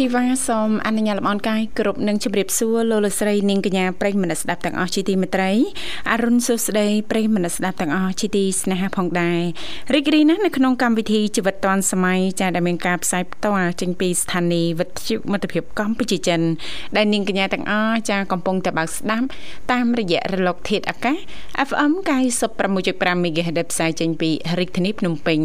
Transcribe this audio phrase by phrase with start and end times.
[0.00, 5.50] ធីវ៉ាសូមអនុញ្ញាតលំអរកាយគ្រប់នឹងជម្រាបសួរលោកលោកស្រីនាងកញ្ញាប្រិយមិត្តស្ដាប់ទាំងអស់ជាទីមេត្រី
[6.10, 9.40] អរុនសុស្ដីប្រិយមិត្តស្ដាប់ទាំងអស់ជាទីស្នេហាផងដែរ
[9.94, 16.40] រីករាយណាស់នៅក្នុងកម្មវិធីជីវិតឌွန်សម័យចាដែលមានការផ្សាយផ្ទាល់ចេញពីស្ថានីយ៍វិទ្យុមិត្តភាពកម្ពុជាចិន
[16.96, 19.26] ដែលនាងកញ្ញាទាំងអស់ចាកំពុងតែបើកស្ដាប់
[19.72, 21.16] តាមរយៈរលកធាតុអាកាស
[21.68, 21.92] FM
[22.58, 25.40] 96.5 MHz ដែលផ្សាយចេញពីរាជធានីភ្នំពេញ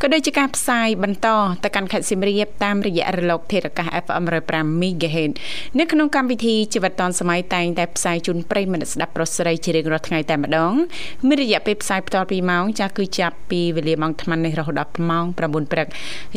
[0.00, 1.28] ក៏ដូចជាការផ្សាយបន្ត
[1.64, 5.32] ទៅកាន់ខេត្តសៀមរាបតាមរយៈរលកធាតុអាកាស FM 105 MHz
[5.78, 10.72] នៅក្នុងកម្មវិធីជីវិតឌွန်សម័យតែងតែផ្សាយជូនប្រិយមិត្តស្ដាប់ប្រុសស្រីជារៀងរាល់ថ្ងៃតែម្ដង
[11.26, 15.38] មានរយៈពេលផ្សាយបន្ត2ម៉ោងចាស់គឺចាប់ពីវេលាម៉ោង8:00នេះរហូតដល់ម៉ោង9
[15.72, 15.86] ព្រឹក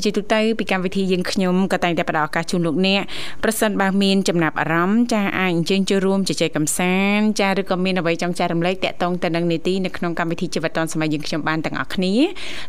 [0.03, 3.01] ជាទូទៅពីកម្មវិធីយើងខ្ញុំក៏តែងតែផ្ដល់ឱកាសជូនលោកអ្នក
[3.43, 12.13] ប្រសិនបើមានចំណាប់អារម្មណ៍ចាអាចអញ្ជើញចូលរួមជជែកកម្សាន្តចាឬក៏មានអ្វីចង់ចែករំលែកតាក់ទងទៅនឹងនីតិនៅក្នុងកម្មវិធីជីវិតឌွန်សម័យយើងខ្ញុំបានទាំងអស់គ្នា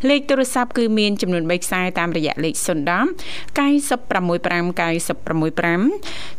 [0.08, 2.66] លេខទូរស័ព្ទគឺមានចំនួន3ខ្សែតាមរយៈលេខ010
[3.58, 5.90] 965 965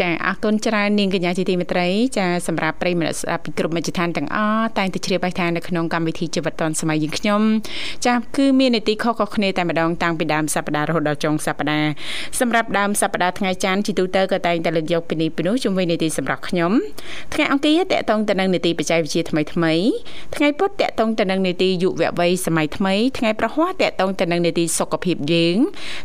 [0.00, 1.88] ចាអរគុណច្រើននាងកញ្ញាជាទីមេត្រី
[2.18, 7.42] ចាសម្រាប់ប្រិយមិត្តស្ដាប់ពីគ្រប់មជ្ឈដ្ឋានទាំងអស់តែងតែជ្រាបឲ្យថានៅក្នុងកម្មវិធីជីវិតឌွန်សម័យយើងខ្ញុំ
[8.06, 11.90] ចាគឺមាននីតិខុសៗគ្នាតែម្ដងតាំងពីដើមសប្ដាហ៍រហូតដល់ចុងសប្ដាហ៍
[12.40, 16.72] សម្រាប់ដើមសប្ដាហ៍ថ្ងៃច័ន្ទជាទូទៅក៏តែងតែលើកយកពីនេះពីនោះជុំវិញនីតិសម្រាប់ខ្ញុំ
[17.34, 19.72] ថ្ងៃអង្គារតកតងទៅនឹងនីតិបច្ចេកវិទ្យាថ្មីថ្មី
[20.36, 25.56] ថ្ងៃពុធតកតងទៅនឹងនីតិយុវវ័យសម័យថ្មីថ្ងៃប្រហ័សតកតងទៅនឹងនីតិសុខភាពយើង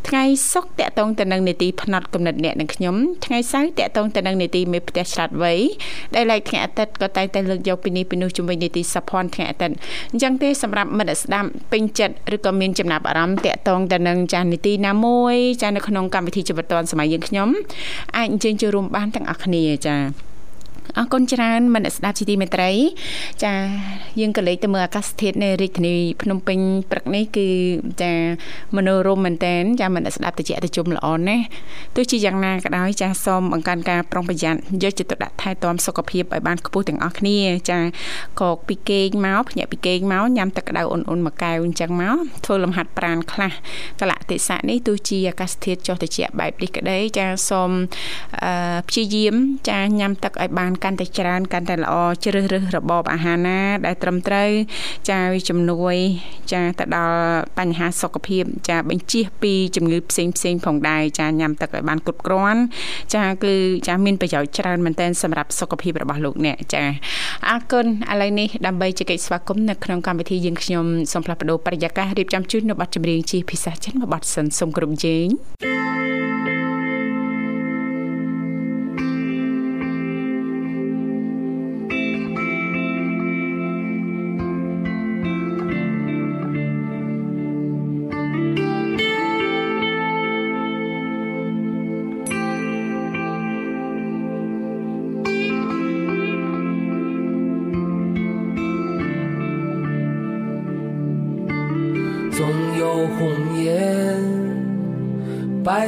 [0.08, 2.96] ថ្ងៃសុក្រតកតងទៅនឹងនីតិផ្នែកកំណត់អ្នកនិងខ្ញុំ
[3.26, 5.54] ថ្ងៃសៅរ៍តកតងទៅនឹងនីតិមេផ្ទះឆ្លាតវៃ
[6.16, 9.76] ដែលឡែកថ្ងៃអាទិត្យក៏តែងតែលើកយកពីនេះពីនោះជុំវិញនីតិសភ័នថ្ងៃអាទិត្យ
[10.12, 17.50] អញ្ចឹងទេសម្រាប់មិត្តស្ដាប់ពេញចិត្តឬក៏មានចំណាប់អារម្មណ៍តកតងទៅនឹងចាស់នីតិណាមួយចានៅក្នុងកម្មវិធីជីវិតឌွန်សម័យយើងខ្ញុំ
[18.18, 19.96] អាចអញ្ជើញចូលរួមបានទាំងអស់គ្នាចា
[20.98, 22.72] អរគុណច្រើនមនស្ដាប់ជីទីមេត្រី
[23.44, 23.54] ចា
[24.20, 26.60] យើងក៏លេខទៅមើលអាកាសធាតុនៅរាជធានីភ្នំពេញ
[26.92, 27.48] ព្រឹកនេះគឺ
[28.02, 28.14] ចា
[28.78, 31.46] មនោរមមែនតែនចាមនស្ដាប់តិចតិជុំល្អណាស់
[31.96, 37.38] ទោះជាយ៉ាងណាក៏ដោយចាសូមបង្កើនការប្រុងប្រយ័ត្នយកចិត្តទុកដាក់ថែទាំសុខភាពឲ្យបានខ្ពស់ទាំងអស់គ្នា
[37.70, 37.80] ចា
[38.42, 42.16] កកពីគេងមកភ្ញាក់ពីគេងមកញ៉ាំទឹកក្តៅអ៊ុនអ៊ុនមួយកែវអញ្ចឹងមក
[42.46, 43.52] ធ្វើលំហាត់ប្រាណខ្លះ
[44.02, 47.72] កលៈទេសៈនេះទោះជាអាកាសធាតុចុះតិចបែបនេះក្តីចាសូម
[48.90, 49.36] ព្យាយាម
[49.70, 54.50] ចាញ៉ាំទឹកឲ្យបានកាន់តែច្រើនកាន់តែល្អជ្រើសរើសរបបអាហារណា ដែលត្រឹមត្រូវ
[55.10, 55.96] ចាវាជំនួយ
[56.52, 57.18] ចាទៅដល់
[57.60, 62.62] បញ្ហាសុខភាព ចាបញ្ជៀសពីជំងឺផ្សេងផ្សេងផងដែរចាញ៉ាំទឹកឲ្យបានគ្រប់គ្រាន់
[63.16, 63.54] ចាគឺ
[63.88, 66.84] ចាមានប្រយោជន៍ច្រើនមែនទែនសម្រាប់សុខភាពរបស់លោកអ្នកចា
[67.50, 75.28] អរគុណឥឡូវនេះដើម្បីជែកស្វាគមន៍នៅក្នុងកម្មវិធីយើងខ្ញុំសូមផ្លាស់ប្ដូរបរិយាកាសរៀបចំជូននៅប័ណ្ណចម្រៀងជាភាសាចិនមួយប័ណ្ណសិនសូមគ្រប់ជេង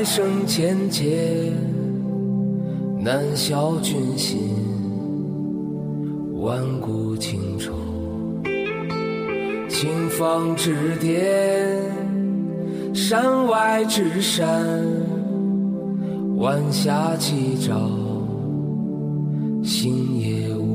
[0.05, 1.51] 生千劫，
[2.99, 4.37] 难消君心。
[6.39, 7.73] 万古情仇，
[9.67, 11.81] 青芳之巅，
[12.93, 14.47] 山外之山，
[16.37, 17.89] 晚霞起照，
[19.63, 20.75] 星夜无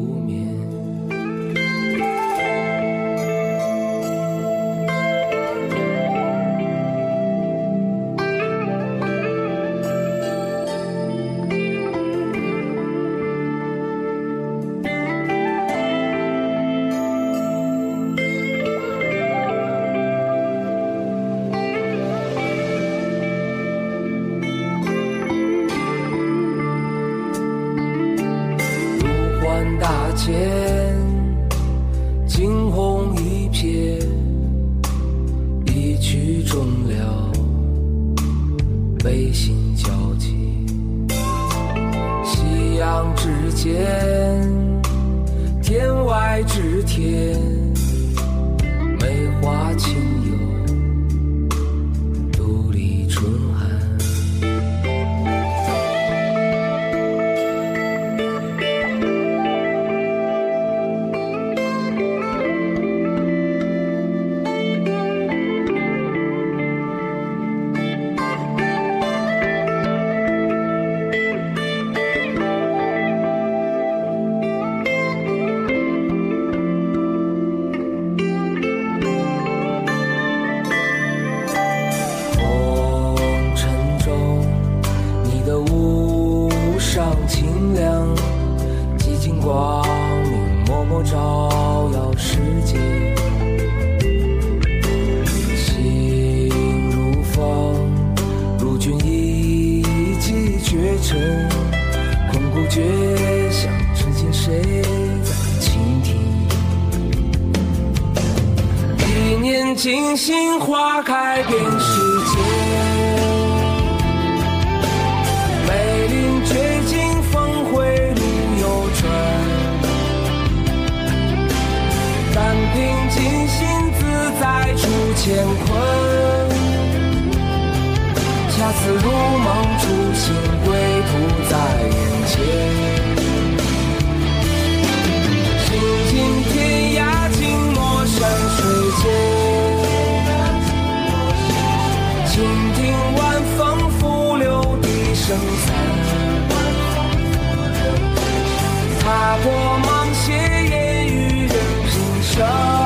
[149.43, 151.57] 我忙写烟雨任
[151.87, 152.80] 平生。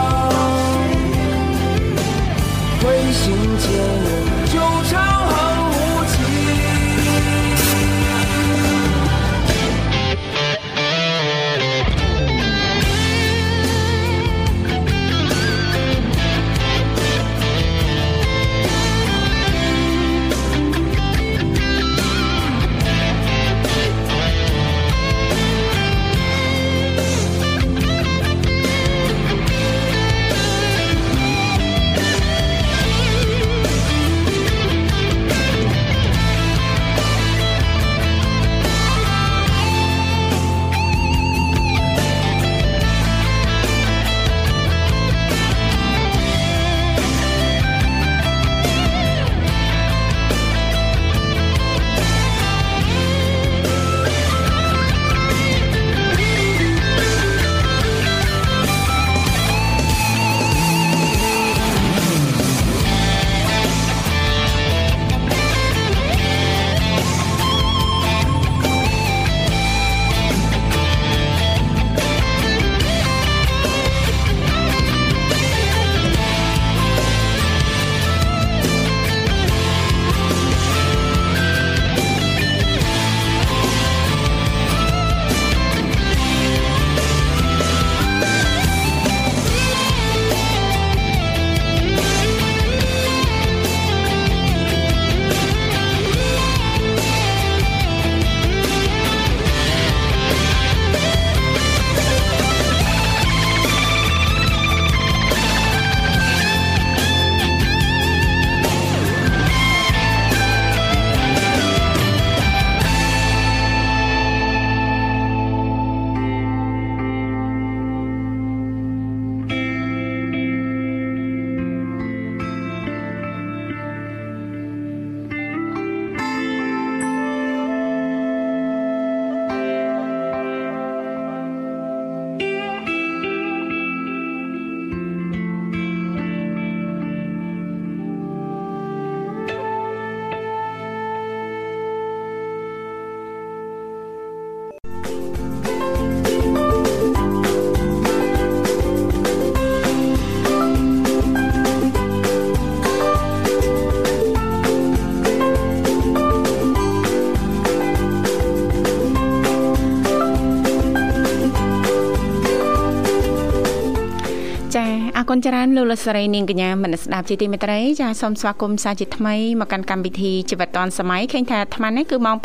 [165.46, 172.36] ច្រើនលោកលស្រីនាងកញ្ញាមនស្ដាប់ជាទីមេត្រីចាសូមស្វាគមន៍សាជាថ្មីមកកាន់កម្មវិធីជីវិតឌွန်សម័យឃើញថាអាត្មានេះគឺម៉ោង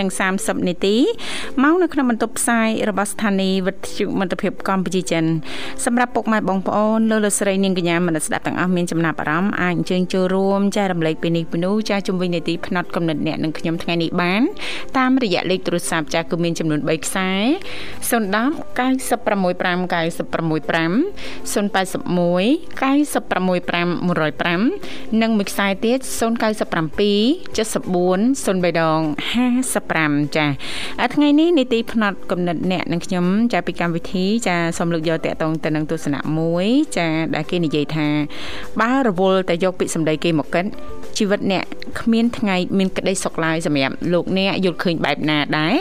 [0.00, 0.96] 7:30នាទី
[1.62, 5.24] មកនៅក្នុងបន្ទប់ផ្សាយរបស់ស្ថានីយ៍វិទ្យុមិត្តភាពកម្ពុជាចិន
[5.84, 14.42] សម្រាប់ពុកម៉ែបងប្អូនលោកលស្រីនាងកញ្ញាមនស្ដាប់ទាំងអស់មានចំណាប់អារម្មណ៍អាចអញ្ជើញចូលរួមចែករំលែកពីនេះពីនោះចាជំវិញនីតិផ្នែកកំណត់អ្នកនឹងខ្ញុំថ្ងៃនេះបាន
[14.98, 17.30] តាមរយៈលេខទូរស័ព្ទចាគឺមានចំនួន3ខ្សែ
[18.10, 18.12] 010
[18.78, 19.52] 965
[22.02, 22.42] 965 081 965
[24.62, 26.22] 105និងមួយខ្សែទៀត097
[27.56, 29.00] 74 03ដង
[29.68, 38.08] 55ចា៎ថ្ងៃនេះនីតិផ្នែកកំណត់អ្នកនឹងខ្ញុំចាពីកម្មវិធីចាសូមលើកយកតកតងទៅនឹងទស្សនៈមួយចាដែលគេនិយាយថា
[38.80, 40.66] បើរវល់តែយកពាក្យសម្ដីគេមកកិន
[41.18, 41.64] ជីវិតអ្នក
[42.00, 45.74] គ្មានថ្ងៃមានក្តីសុខឡើយសម្រាប់លោកអ្នកយល់ឃើញបែបណាដែរ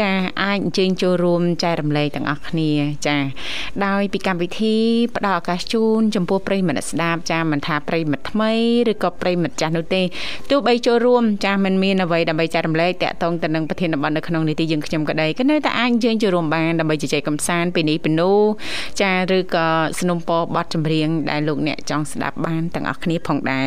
[0.00, 0.10] ចា
[0.42, 2.70] អាចអញ្ជើញចូលរួមចែករំលែកទាំងអស់គ្នា
[3.06, 3.16] ចា
[3.86, 4.76] ដោយពីកម្មវិធី
[5.16, 8.52] ផ្ដល់ឱកាសជូនចំពោះប្រិយមិត្តស្ដាប់ចាមិនថាប្រិយមិត្តថ្មី
[8.90, 10.02] ឬក៏ប្រិយមិត្តចាស់នោះទេ
[10.50, 18.38] ទោះបីចូលរួមចាមិនមានអ្វីដើម្បីចែករំលែកតាក់ទងទៅនឹងប្រធានបទនៅក្នុងនីតិយើងខ្ញុំក៏ដីក៏នៅតែអាចអញ្ជើញចូលរួមបានដើម្បីជជែកកម្សាន្តពីនេះពីនោះ
[19.02, 19.66] ចាឬក៏
[20.00, 23.66] สนុំពរបទចម្រៀងដែលលោកអ្នកចង់ស្ដាប់បានទាំងអស់គ្នាផងដែរ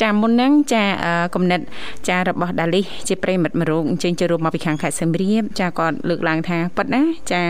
[0.00, 0.84] ចាមុនហ្នឹងចា
[1.34, 1.60] គំនិត
[2.08, 7.02] ចារបស់ដាលីជាប្រិមិត្តមករោគអញ្ជើញចូលរួមមកពីខាងខេត្តសៀមរាបចាគាត់លើកឡើងថាប៉ិតណា
[7.32, 7.42] ចា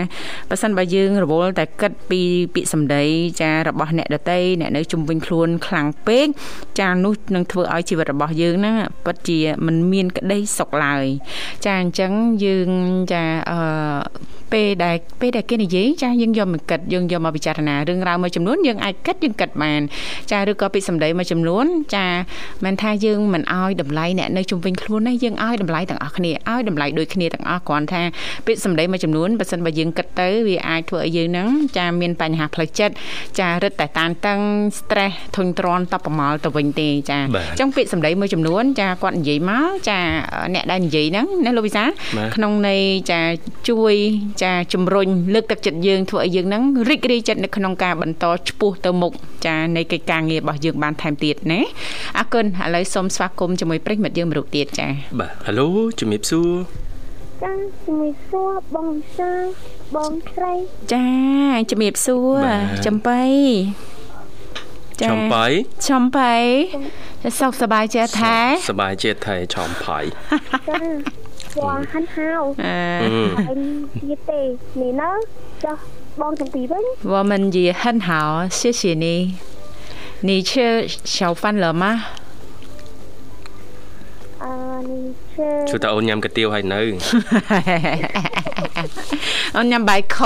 [0.49, 2.21] បើសិនបើយើងរវល់តែគិតពី
[2.53, 3.03] ពាក្យសម្ដី
[3.41, 6.27] ចារបស់អ្នកដតីអ្នកនៅជុំវិញខ្លួនខ្លាំងពេក
[6.79, 11.05] ចានោះនឹងធ្វើឲ្យជីវិតរបស់យើងហ្នឹងពិតជាមិនមានក្តីសុខឡើយ
[11.65, 12.11] ចាអញ្ចឹង
[12.45, 12.69] យើង
[13.11, 13.59] ចាអឺ
[14.53, 19.81] ពេលដែលពេលដែលគេនិយាយចាយើងយកមកគិតយើងយកមកពិចារណារឿងរ៉ាវមួយចំនួនយើងអាចគិតយើងគិតបាន
[20.31, 22.07] ចាឬក៏ពាក្យសម្ដីមួយចំនួនចា
[22.65, 28.01] មិនថាយើងមិនអោយតម្លៃអ្នកនៅជុំវិញខ្លួនណាយើងអោយតម្លៃទាំងអស់គ្នាអោយតម្លៃដូចគ្នាទាំងអស់គ្រាន់ថា
[28.45, 32.93] ពាក្យសម្ដីមួយចំនួនបើសិនបើយើងគិតទៅវាអាចធ្វើឲ្យយើងហ្នឹងចាមានបញ្ហាផ្លូវចិត្ត
[33.39, 34.39] ចារឹតតែតានតឹង
[34.79, 39.99] stress ធុញទ្រាន់តបប្រមល់ទៅវិញទេចាអញ្ចឹងពាក្យសម្ដីមួយចំនួនចាគាត់និយាយមកចា
[40.53, 41.83] អ្នកដែលនិយាយហ្នឹងណាលោកវិសា
[42.35, 43.21] ក្នុងន័យចា
[43.69, 43.93] ជួយ
[44.43, 49.11] ចាជំរុញលើកទឹកចិត្តយើងធ្វើឲ្យយើងហ្នឹងរីករាយចិត្តនៅក្នុងការបន្តឆ្ពោះទៅមុខ
[49.45, 51.59] ចានៃកិច្ចការងាររបស់យើងបានថែមទៀតណា
[52.19, 54.87] អរគុណឥឡូវសូមស្វាគមន៍ជាមួយប្រិយមិត្តយើងមរុកទៀតចា
[55.19, 55.67] បាទហៅឡូ
[55.99, 56.49] ជំរាបសួរ
[57.42, 57.52] ចា
[57.84, 59.30] ជំរាបសួរបងសា
[59.94, 60.54] បងស្រី
[60.92, 61.06] ចា
[61.70, 62.44] ជំរាបសួរ
[62.86, 63.22] ចំបៃ
[65.02, 65.44] ចំបៃ
[65.88, 66.34] ចំបៃ
[67.38, 68.36] សុខសប្បាយជាថែ
[68.68, 69.98] សប្បាយជាថែចំបៃ
[70.68, 70.78] ចា
[71.64, 72.76] វ៉ាហាន់ហៅអឺ
[73.48, 73.60] អញ
[73.98, 74.40] និយាយទេ
[74.80, 75.10] នេះណា
[75.64, 75.72] ចា
[76.20, 78.08] បងទាំងពីរវិញ我们也很好
[78.58, 79.06] 谢谢你
[80.28, 80.50] 你吃
[81.16, 82.21] 小饭了吗អឺនេះ
[85.69, 86.81] ជួយតើអូនញ៉ាំកាទៀវហើយនៅ
[89.57, 90.17] អូនញ៉ាំបាយខ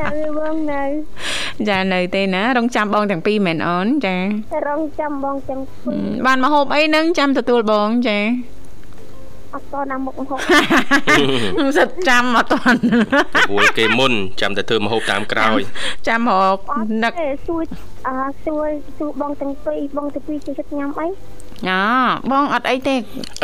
[0.00, 0.82] នៅបងនៅ
[1.68, 4.16] ចានៅទេណារងចាំបងទាំងពីរមែនអូនចា
[4.68, 8.18] រងចាំបងទាំងពីរបានមកហូបអីនឹងចាំទទួលបងចា
[9.54, 10.38] អត់តណាមុខហូប
[11.78, 12.54] សិតចាំអត់ត
[13.48, 15.60] ព្រោះគេមុនចាំតែធ្វើមហូបតាមក្រោយ
[16.08, 16.56] ចាំមក
[17.02, 17.12] នឹក
[17.46, 17.62] សួរ
[18.06, 18.66] អាសួរ
[18.98, 21.06] សួរបងទាំងពីរបងទាំងពីរជួយចិត្តញ៉ាំអី
[21.68, 21.78] អូ
[22.30, 22.94] បងអត់អីទេ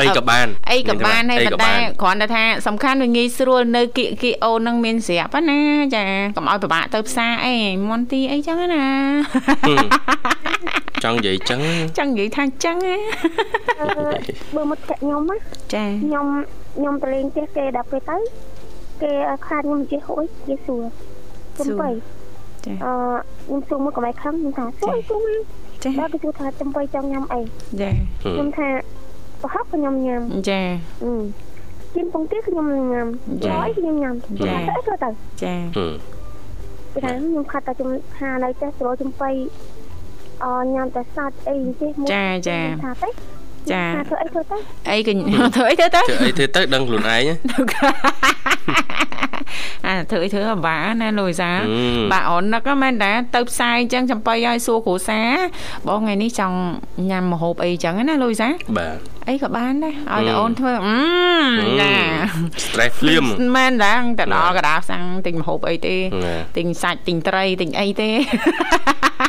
[0.01, 5.61] អីក៏បានអីក៏បានហើយប៉ុន្តែគ្រាន់តែថាសំខាន់វាងាយស្រួលនៅគីគីអូននឹងមានស្រាប់ណា
[5.95, 6.05] ចា
[6.37, 7.55] កុំឲ្យពិបាកទៅផ្សារអី
[7.89, 8.85] មន់ទីអីចឹងណា
[11.05, 11.61] ចង់និយាយចឹង
[11.99, 12.97] ចង់និយាយថាចឹងណា
[14.55, 15.37] បើមកតែខ្ញុំណា
[15.75, 16.27] ចាខ្ញុំ
[16.77, 18.17] ខ្ញុំទៅលេងផ្ទះគេដល់ពេលទៅ
[19.03, 19.13] គេ
[19.47, 20.83] ខ្លាចខ្ញុំចេះហួយគេសួរ
[21.57, 21.91] ខ្ញុំទៅ
[22.65, 22.93] ចាអឺ
[23.47, 27.41] ខ្ញុំសួរមកកុំឲ្យខឹងខ្ញុំថាសួរសួរមក ចាដល់គេសួរថាចំបីចង់ញ៉ាំអី
[27.81, 27.91] ចា
[28.23, 28.69] ខ្ញុំថា
[29.43, 30.61] ប្រហុកខ្ញុំញ៉ាំចា
[31.03, 31.13] អឺ
[31.95, 33.07] ជិនពងទាខ្ញុំញ៉ាំ
[33.45, 34.15] ចាអីខ្ញុំញ៉ាំ
[34.47, 35.11] ចាទៅទៅទៅ
[35.43, 35.55] ចា
[36.93, 39.31] ពីថាខ្ញុំខាត់តែខ្ញុំថានៅផ្ទះស្រួលចំបី
[40.45, 43.09] អញ៉ាំតែសាច់អីទេចាចាថាទៅ
[43.73, 44.57] ចាធ្វើអីធ្វើទៅ
[44.91, 45.13] អីក៏
[45.57, 47.23] ធ្វើអីធ្វើទៅធ្វើអីធ្វើទៅដឹងខ្លួនឯង
[49.87, 51.51] អាធ្វើអីធ្វើអាបាណាលូយសា
[52.13, 55.21] បាទអូននឹកមែនតាទៅផ្សារអញ្ចឹងចំបៃឲ្យសួរគ្រូសា
[55.89, 56.57] បងថ្ងៃនេះចង់
[57.11, 60.99] ញ៉ាំម្ហូបអីអញ្ចឹងណាលូយសាបាទ អីក៏បានដែរឲ្យតែអូនធ្វើអឺ
[61.83, 61.95] ណា
[62.65, 63.25] stress ភ្លាម
[63.57, 65.97] មែនដែរតែដល់កដាសាំងទិញម្ហូបអីទេ
[66.57, 68.11] ទិញសាច់ទិញត្រីទិញអីទេ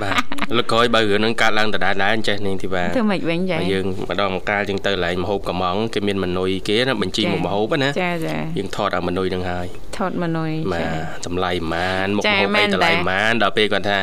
[0.04, 0.18] បាទ
[0.58, 10.52] លើក្រោយបើរឿងនឹងកើតឡើងដដែលដែរចេះនាងធីវ៉ាធ្វើម៉េចវិញចាយើងម្ដងម្កាលយើងទៅកន្លែងម្ហូបកំងគេមានម៉នុយគេណាបញ្ជីមុខម្ហូបណាចាចាយើងថតអាម៉នុយនឹងហើយថតម៉នុយ
[10.82, 10.92] ចា
[11.26, 14.00] តម្លៃប៉ុន្មានមុខម្ហូបអីតម្លៃប៉ុន្មានដល់ពេលគាត់ថា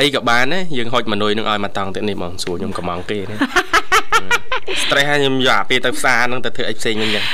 [0.00, 3.36] អីក៏បានណាយើងហុចម៉នុយនឹងឲ្យមកតង់ទៀតនេះហ្មងសួរខ្ញុំកំងគេណា
[4.86, 7.24] stress ហើយខ្ញុំយកអាពេលទៅផ្សារហ្នឹងទៅធ្វើអីផ្សេងវិញចឹង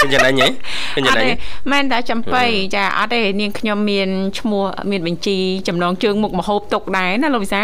[0.00, 0.48] ឃើញយ៉ាងណាញ៉េ
[0.94, 1.24] ឃើញយ៉ាងណា
[1.72, 2.44] មែនតែចំបៃ
[2.76, 5.36] ចាអត់ទេនាងខ្ញុំមានឈ្មោះមានបញ្ជី
[5.68, 7.62] ចំណងជើងមុខមហូបទុកដែរណាលោកវិសា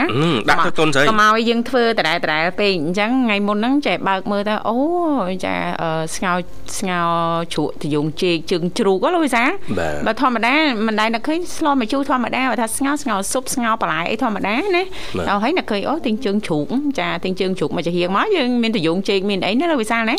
[0.51, 4.77] ដាក់ទៅទុនស្រីកុំឲ្យយើងធ្វើដដែលដដែលពេកអញ្ចឹងថ្ងៃមុនហ្នឹងចេះបើកមើលទៅអូ
[5.45, 5.55] ចា
[6.17, 6.33] ស្ងោ
[6.79, 7.01] ស្ងោ
[7.53, 9.45] ជ្រក់តយងជែកជើងជ្រូកលោកវិសា
[10.07, 10.55] បើធម្មតា
[10.87, 14.83] មិនដែលនឹកឃើញស្លម្ជូរធម្មតាបើថាស្ងោស្ងោស៊ុបស្ងោបន្លែអីធម្មតាណា
[15.29, 16.67] ដល់ហើយនឹកឃើញអូទិញជើងជ្រូក
[16.99, 20.17] ចាទិញជើងជ្រូកមកចាហៀងមកយើងមានតយងជែកមានអីណាលោកវិសាណា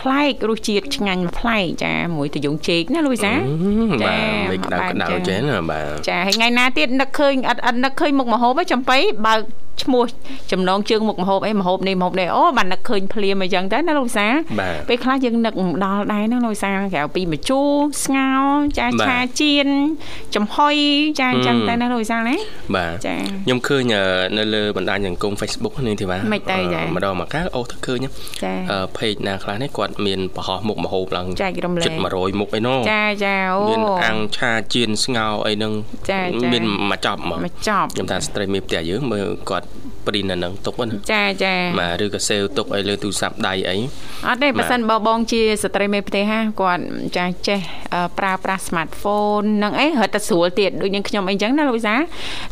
[0.00, 4.16] ប្លែករសជាតិឆ្ងាញ់ប្លែកចាមួយតយងជែកណាលោកវិសាចា
[4.50, 8.96] មិនក្តៅក្តៅចេះណាបាទចាហើយថ្ងៃណាទៀតនឹកឃើញអត់អត់នឹកឃើញមុខមហូបឯងចំបៃ
[9.26, 9.40] បើក
[9.83, 10.03] ឈ្មោះ
[10.51, 14.27] ចំណងជើងមុខមហូបអីមហូបនេះមហូបនេះអូបាននឹកឃើញភ្លាមអីចឹងទៅណាលោកសា
[14.89, 15.53] ពេលខ្លះយើងនឹក
[15.85, 17.69] ដល់ដែរហ្នឹងលោកសាក្រៅពីម្ជូរ
[18.05, 18.31] ស្ងោ
[18.79, 19.67] ចាឆាជៀន
[20.35, 20.75] ចំហុយ
[21.19, 22.35] ចាអញ្ចឹងទៅណាលោកសាណា
[22.75, 23.83] បាទចាខ្ញុំឃើញ
[24.37, 27.99] នៅលើបណ្ដាញសង្គម Facebook នេះទេបាទមិនទៅចាម្ដងមកកាអូទៅឃើញ
[28.43, 28.53] ចា
[28.93, 35.73] เพจណាខ្លះនេះគាត់មានប្រហោះមុខមហូបឡើងចែករំលែកជិត100មុខអីណូចាចាអូមានអាំងឆាជៀនស្ងោអីហ្នឹង
[36.53, 39.62] មានមួយចប់មកមួយចប់ខ្ញុំថាស្ត្រីមេផ្ទះយើងមើលគាត់
[40.06, 43.76] ព្រីននៅនឹងទុកណាចាចាបាទឬក៏សេវទុកឲ្យលើទូរស័ព្ទដៃអី
[44.28, 46.82] អត់ទេបើសិនបើបងជាស្ត្រីមេផ្ទះហាគាត់
[47.16, 47.60] ចាចេះ
[48.18, 51.96] ប្រើប្រាស់ smartphone នឹងអីរត់តែស្រួលទៀតដូចនឹងខ្ញុំអីចឹងណាលោកវិសា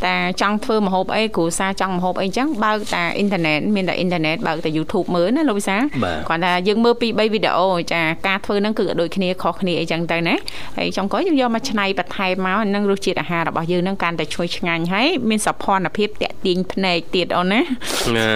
[0.04, 5.76] តែចង់ធ្វើម្ហូបអីគ្រូសាចង់ម្ហូបអីចឹងបើកតែអ៊ីនធឺណិតមានតែអ៊ីនធឺណិតបើកតែ YouTube មើលណាលោកវិសា
[6.28, 10.34] គាត់ថាយើងមើលពី3វីដេអូចាការធ្វើហ្នឹងគឺដូចគ្នាខុសគ្នាអីចឹងទៅណា
[10.76, 17.54] ហើយចុងក្រោយយើងយកមកច្នៃបន្ថែមមកនឹងរសជាតិអាហាររបស់យើងហ្នឹងកាន់តែឈ្ងុយឆ្ងាញ់ហើយមានសោភ័ណភាពតាក់ទាញភ្នែកទៀតអូន
[18.16, 18.30] ណា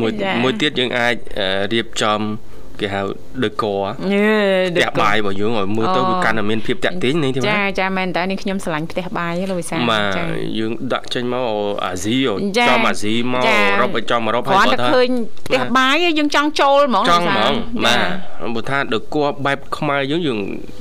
[0.00, 0.10] មួយ
[0.42, 1.16] មួយទៀតយើងអាច
[1.72, 2.20] រៀបចំ
[2.80, 3.00] គេហៅ
[3.44, 3.64] ដឺក
[4.72, 10.24] ផ្ទះបាយរបស់យើងឲ្យមើលទៅវាកាន់តែមានភាពតាក់ទាញនេះទេចាចាមែនតើនេះខ្ញុំស្រឡាញ់ផ្ទះបាយលោកវិសាចា
[10.58, 11.44] យើងដាក់ចេញមក
[11.84, 12.16] អាស៊ី
[12.68, 15.08] ចំអាស៊ីមកអឺរ៉ុបឲ្យចំអឺរ៉ុបហើយគាត់ថាឃើញ
[15.46, 17.52] ផ្ទះបាយយើងចង់ចូលហ្មងចង់ហ្មង
[17.84, 18.04] បាទ
[18.54, 20.38] បើថាដឺកបែបខ្មែរយើងយើង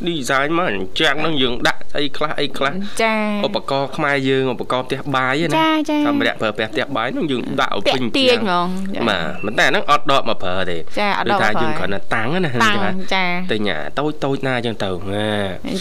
[0.07, 8.67] design មកអញ្ចឹងនឹងយើងដាក់អីខ្លះអីខ្លះចាឧបករណ៍ខ្មែរយើងឧបករណ៍ផ្ទះបាយណាចាចាសម្រាប់ប្រើប្រាស់ផ្ទះបាយនឹងយើងដាក់ឲ្យពេញទាញហ្មង
[9.09, 15.29] បាទប៉ុន្តែហ្នឹងអត់ដកមកប្រើទេចាអត់ដកថាយើងគ្រាន់តែតាំងណាតាំងចាទិញតូចតូចណាអញ្ចឹងទៅណា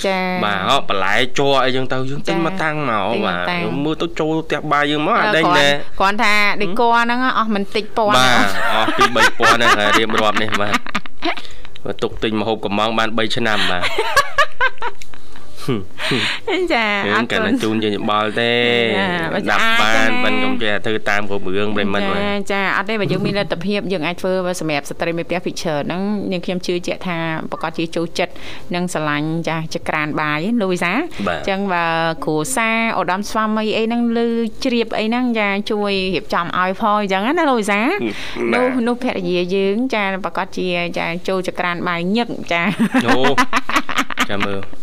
[0.06, 3.50] ចាបាទអត់បន្លែជ័រអីអញ្ចឹងទៅយើងទិញមកតាំងមកបាទ
[3.84, 5.66] មើលទៅចូលផ្ទះបាយយើងមកអត់ដេញទេ
[6.00, 9.04] គ្រាន់ថាដេកហ្នឹងអស់មិនតិចពាន់បាទអស់ពី
[9.38, 10.74] 3000ហ្នឹងរៀបរាប់នេះបាទ
[11.84, 13.82] បើទុកទិញមកហូបកំងបាន3ឆ្នាំបាទ
[16.74, 18.52] ចាអត់កាន់តែជូនជាបល់ទេ
[19.50, 27.18] ដាក់បានមិនខ្ញុំចេះធ្វើតាមគ្រប់រឿងប្រិមិត្តចាចាអត់ទេបើយើងមានលទ្ធភាពយើងអាចធ្វើសម្រាប់ស្ត្រីមេផ្ទះ picture ហ្នឹងនាងខ្ញុំជឿជាក់ថា
[27.50, 28.32] ប្រកាសជាចូលចិត្ត
[28.74, 31.86] និងស្រឡាញ់ចាចក្រានបាយលូវីសាអញ្ចឹងបើ
[32.24, 32.68] គ្រូសា
[32.98, 34.28] ឧត្តមស្វាមីអីហ្នឹងលឺ
[34.64, 37.80] ជ្រាបអីហ្នឹងចាជួយរៀបចំឲ្យផងអញ្ចឹងណាលូវីសា
[38.54, 40.68] នោះនោះភរិយាយើង ចាប្រកាសជា
[40.98, 42.62] ចាចូលចក្រានបាយញឹកចា
[43.06, 43.20] អូ
[44.30, 44.79] ចាំមើល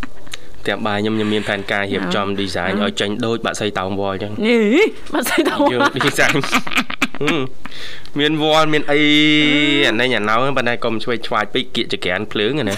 [0.67, 4.33] ផ្ទះបាយខ្ញុំខ្ញុំមានផែនការរៀបចំ design ឲ្យចេញដូចបាក់សីតោងវល់អញ្ចឹង
[5.13, 6.35] បាក់សីតោងយើង design
[8.19, 8.99] មានវល់មានអី
[9.87, 12.75] អានេះអាណៅប៉ុន្តែកុំឆ្វេងឆ្វាយពេកគៀកចក្រានភ្លើងណា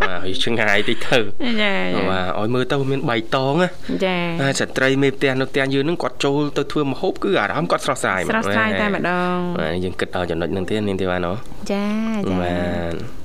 [0.00, 1.18] បាទហើយឆ្ងាយតិចទៅ
[1.62, 1.74] ចា
[2.10, 3.68] បាទឲ្យមើលទៅមានបៃតងណា
[4.04, 11.32] ចាហើយស្ត្រីមេផ្ទះនៅផ្ទះយើងនឹងគាត់ចូលទៅធ្វើម្ហូបគឺអារម្មណ៍គាត់ស្រស់ស្រាយស្រស់ស្រាយតែម្ដងបាទយើងគិតដល់ចំណុចហ្នឹងទៀតនាងទេបាទណូ
[11.72, 11.84] ចា
[12.28, 12.54] ចាបា
[12.92, 13.17] ទ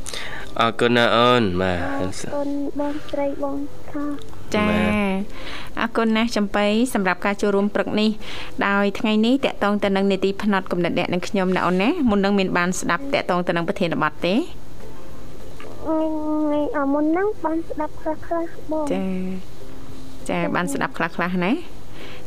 [0.62, 3.58] អរគុណណាអូនបាទអរគុណបងស្រីបង
[3.92, 4.04] ថា
[4.56, 4.68] ចា
[5.82, 8.10] អរគុណណាស់ចំបៃសម្រាប់ការចូលរួមព្រឹកនេះ
[8.68, 19.04] ដោយថ្ងៃនេះតកតងទៅនឹងនីតិផ្នែកកំណត់អ្នកនឹងខ្ញុំណាអូនណាមុននឹងមានបានស្ដាប់តកតងទៅនឹងប្រធានបទទេថ្ងៃអមុនហ្នឹងបានស្ដាប់ខ្លះខ្លះបងចា
[20.30, 21.52] ចាបានស្ដាប់ខ្លះខ្លះណា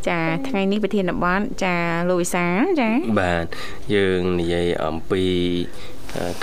[0.09, 1.75] ចាថ្ងៃនេះប្រធានបទចា
[2.09, 2.47] លោកវិសា
[2.81, 3.47] ចាបាទ
[3.95, 5.25] យើងនិយាយអំពី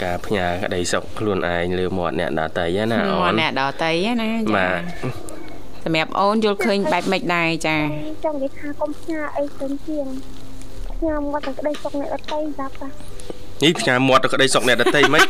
[0.03, 4.67] ការផ្ញើក្តីសុខខ្លួនឯងលើមាត់អ្នកដតីណាអូនអ្នកដតីណាចា
[5.83, 7.77] សម្រាប់អូនយល់ឃើញបែបម៉េចដែរចា
[8.25, 10.05] ចង់និយាយថាកុំផ្ញើអីទៅជាង
[10.93, 12.88] ខ្ញុំមកតែក្តីសុខអ្នកដតីចាប់តា
[13.63, 15.21] នេះផ្ញើមាត់ទៅក្តីសុខអ្នកដតីមិន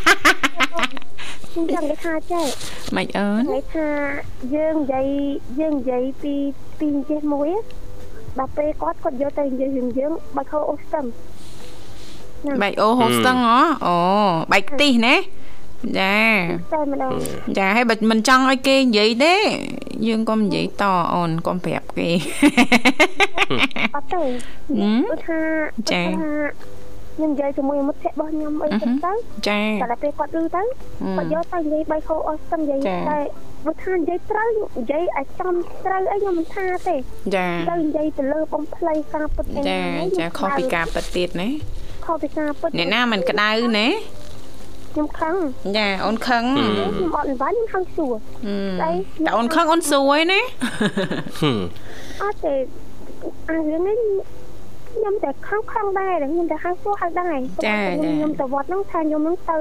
[1.51, 2.45] ខ្ញុំចង់និយាយថាចេះ
[2.95, 3.87] មិនអូននិយាយថា
[4.55, 5.07] យើងនិយាយ
[5.59, 6.33] យើងនិយាយពី
[6.79, 7.49] ពីចេះមួយ
[8.39, 11.05] ដល់ពេលគាត់គាត់យកទៅនិយាយយើងយើងបើខោអូស្ទឹម
[12.61, 13.97] បែកអូហូស្ទឹងហ៎អូ
[14.51, 15.15] បែកខ្ទិះណា
[15.99, 16.15] ចា
[16.73, 17.11] តែម្ដង
[17.57, 19.33] ចាហើយបើមិនចង់ឲ្យគេនិយាយទេ
[20.07, 22.09] យើងកុំនិយាយតអូនកុំប្រាប់គេ
[23.95, 24.23] អត់ទេ
[25.09, 25.39] គឺថា
[25.91, 26.03] ចា
[27.15, 29.13] ខ្ញុំនិយាយជាមួយមិត្តភក្តិរបស់ខ្ញុំអីទៅទៅ
[29.47, 29.59] ចា
[29.91, 33.19] តែពេលគាត់ឮទៅគាត់យកទៅនិយាយបីខោអស់ស្ទឹងនិយាយតែ
[33.65, 34.47] បើថានិយាយត្រូវ
[34.79, 35.53] និយាយឲ្យចំ
[35.85, 36.95] ត្រូវអីខ្ញុំមិនថាទេ
[37.35, 39.79] ចាទៅនិយាយទៅលើបំភ្លៃការពិតចា
[40.19, 41.49] ចាខុសពីការពិតទៀតណា
[42.05, 43.87] ខុសពីការពិតអ្នកណាមិនក្តៅណា
[44.93, 45.35] ខ្ញុំខឹង
[45.77, 48.91] ចាអូនខឹងខ្ញុំអត់អីវ៉ាន់ខ្ញុំខឹងសួរហឹមស្អី
[49.25, 50.41] តែអូនខឹងអូនសួរឯណា
[51.39, 51.59] ហឹម
[52.21, 52.53] អត់ទេ
[53.49, 53.97] អារឿងនេះ
[54.91, 59.57] ខ្ញុំតែខឹងខឹងដែរខ្ញុំតែខឹងសួរហើយដែរខ្ញុំទៅវត្តហ្នឹងថាខ្ញុំហ្នឹងទៅ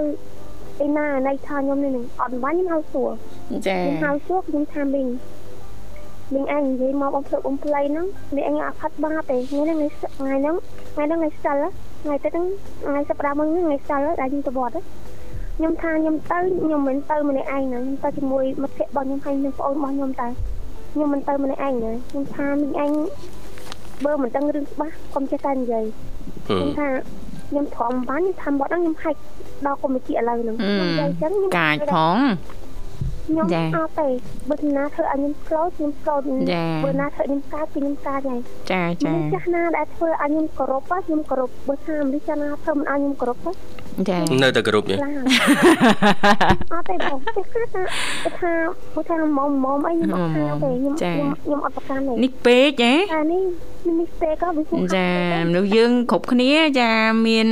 [0.85, 3.11] ឯណាណៃថាខ្ញុំនេះអត់អីវ៉ាន់ខ្ញុំហៅសួរ
[3.67, 5.09] ចាខ្ញុំហៅសួរខ្ញុំថាមីង
[6.35, 9.79] មីងអញនិយាយមកអំភ្លើអំភ្លៃហ្នឹងមីងអញអត់ផាត់បាទេថ្ងៃហ្នឹង
[10.19, 10.57] ថ្ងៃហ្នឹង
[10.93, 11.57] ថ្ងៃហ្នឹងថ្ងៃសិល
[12.03, 12.47] ថ្ងៃទៅហ្នឹង
[12.83, 14.77] ថ្ងៃសប្តាហ៍មុនហ្នឹងថ្ងៃសិលដែលខ្ញុំទៅវត្ត
[15.57, 20.29] ខ្ញុំថាខ្ញុំទៅខ្ញុំមិនទៅម្នាក់ឯងណាខ្ញុំទៅជាមួយមិត្តភក្តិរបស់ខ្ញុំហើយនឹងប្អូនរបស់ខ្ញុំតែ
[20.93, 22.93] ខ្ញុំមិនទៅម្នាក់ឯងណាខ្ញុំថាមីងអញ
[24.05, 25.85] បើមិនដឹងរឿងច្បាស់កុំចេះតែនិយាយ
[26.49, 26.89] ហឹមខ្ញុំថា
[27.49, 29.19] ខ្ញុំធំបានខ្ញុំថាវត្តហ្នឹងខ្ញុំហាច់
[29.67, 32.17] ដល់កុំវិជាឥឡូវហ្នឹងខ្ញុំនិយាយអញ្ចឹងខ្ញុំកាចផង
[33.27, 34.09] ខ្ញុំចាអត់ទេ
[34.51, 36.21] បើណាធ្វើឲ្យខ្ញុំឆ្លោតខ្ញុំឆ្លោត
[36.53, 38.41] ចាបើណាធ្វើខ្ញុំកាចគឺខ្ញុំកាចហើយ
[38.73, 43.53] ចាចាមនុស្សចាស់ណាដែលធ្វើឲ្យខ្ញុំគោរពហ៎ខ្ញុំគោរពបើថាមនុស្សចាស់ណាធ្វើមិនឲ្យខ្ញុំគោរពហ៎
[44.09, 45.15] ចានៅតែគ្រប់នេះខ្លាំង
[46.73, 47.83] អត់ទេបងចេះគឺថា
[48.25, 48.53] គឺថា
[48.95, 53.43] បើថាមុំមុំអីខ្ញុំអត់ថាទេខ្ញុំខ្ញុំខ្ញុំអត់ប្រកាន់ទេនេះពេកហ៎តែនេះ
[54.01, 55.11] នេះពេកក៏វាគួរចា
[55.47, 56.91] មនុស្សយើងគ្រប់គ្នាចា
[57.27, 57.49] មាន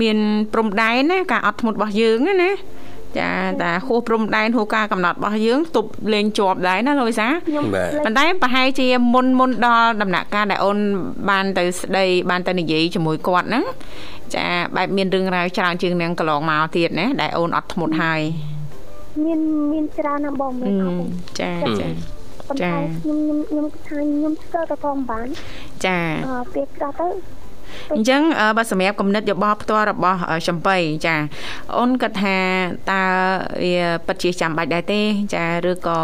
[0.00, 0.18] មាន
[0.52, 2.50] ព្រំដែនណាការអត់ធ្មត់របស់យើងណាណា
[3.18, 3.30] ចា
[3.62, 10.78] តែហួសព្រំដែនហួសការកំណត់របស់យើងទប់លេងជាប់ដែរណាលោកវិសាខ្ញុំបាទប៉ុន្តែប្រហែលជាមុនមុនដល់ដំណាក់កាលដែលអូន
[11.30, 13.64] បានទៅស្ដីបានទៅនិយាយជាមួយគាត់ហ្នឹង
[14.34, 18.20] ចាបែបមានរឿងរ៉ាវច្រើនជាងនឹងកន្លងមកទៀតណាដែលអូនអត់ធ្មត់ហើយ
[19.24, 19.40] មាន
[19.72, 21.06] មានច្រើនណាស់បងមែអឺនអត់ទេ
[21.40, 21.88] ចាចា
[22.48, 25.26] ប៉ុន្តែខ្ញុំខ្ញុំខ្ញុំថាខ្ញុំស្គាល់តែផងបាន
[25.86, 27.08] ចាអឺពេលក្រោយទៅ
[27.96, 31.16] អញ្ចឹងអឺបើសម្រាប់គំនិតយោបល់ផ្ទាល់របស់អឺចំបៃចា
[31.78, 32.36] អូនគិតថា
[32.90, 33.02] តើ
[33.64, 35.00] វាពិតជាចាំបាច់ដែរទេ
[35.34, 35.98] ចាឬក៏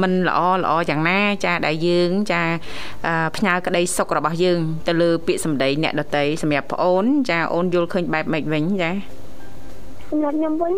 [0.00, 2.42] មិនល្អល្អយ៉ាងណា ចាដែលយើងចា
[3.06, 8.90] អឺផ្ញើក្តីសុខរបស់យើង ទៅលើពាក្យសម្ដីអ្នកដតីសម្រាប់ប្អូន ចាអូនយល់ឃើញបែបម៉េចវិញចា
[10.10, 10.74] សម្រាប់ខ្ញុំវិញ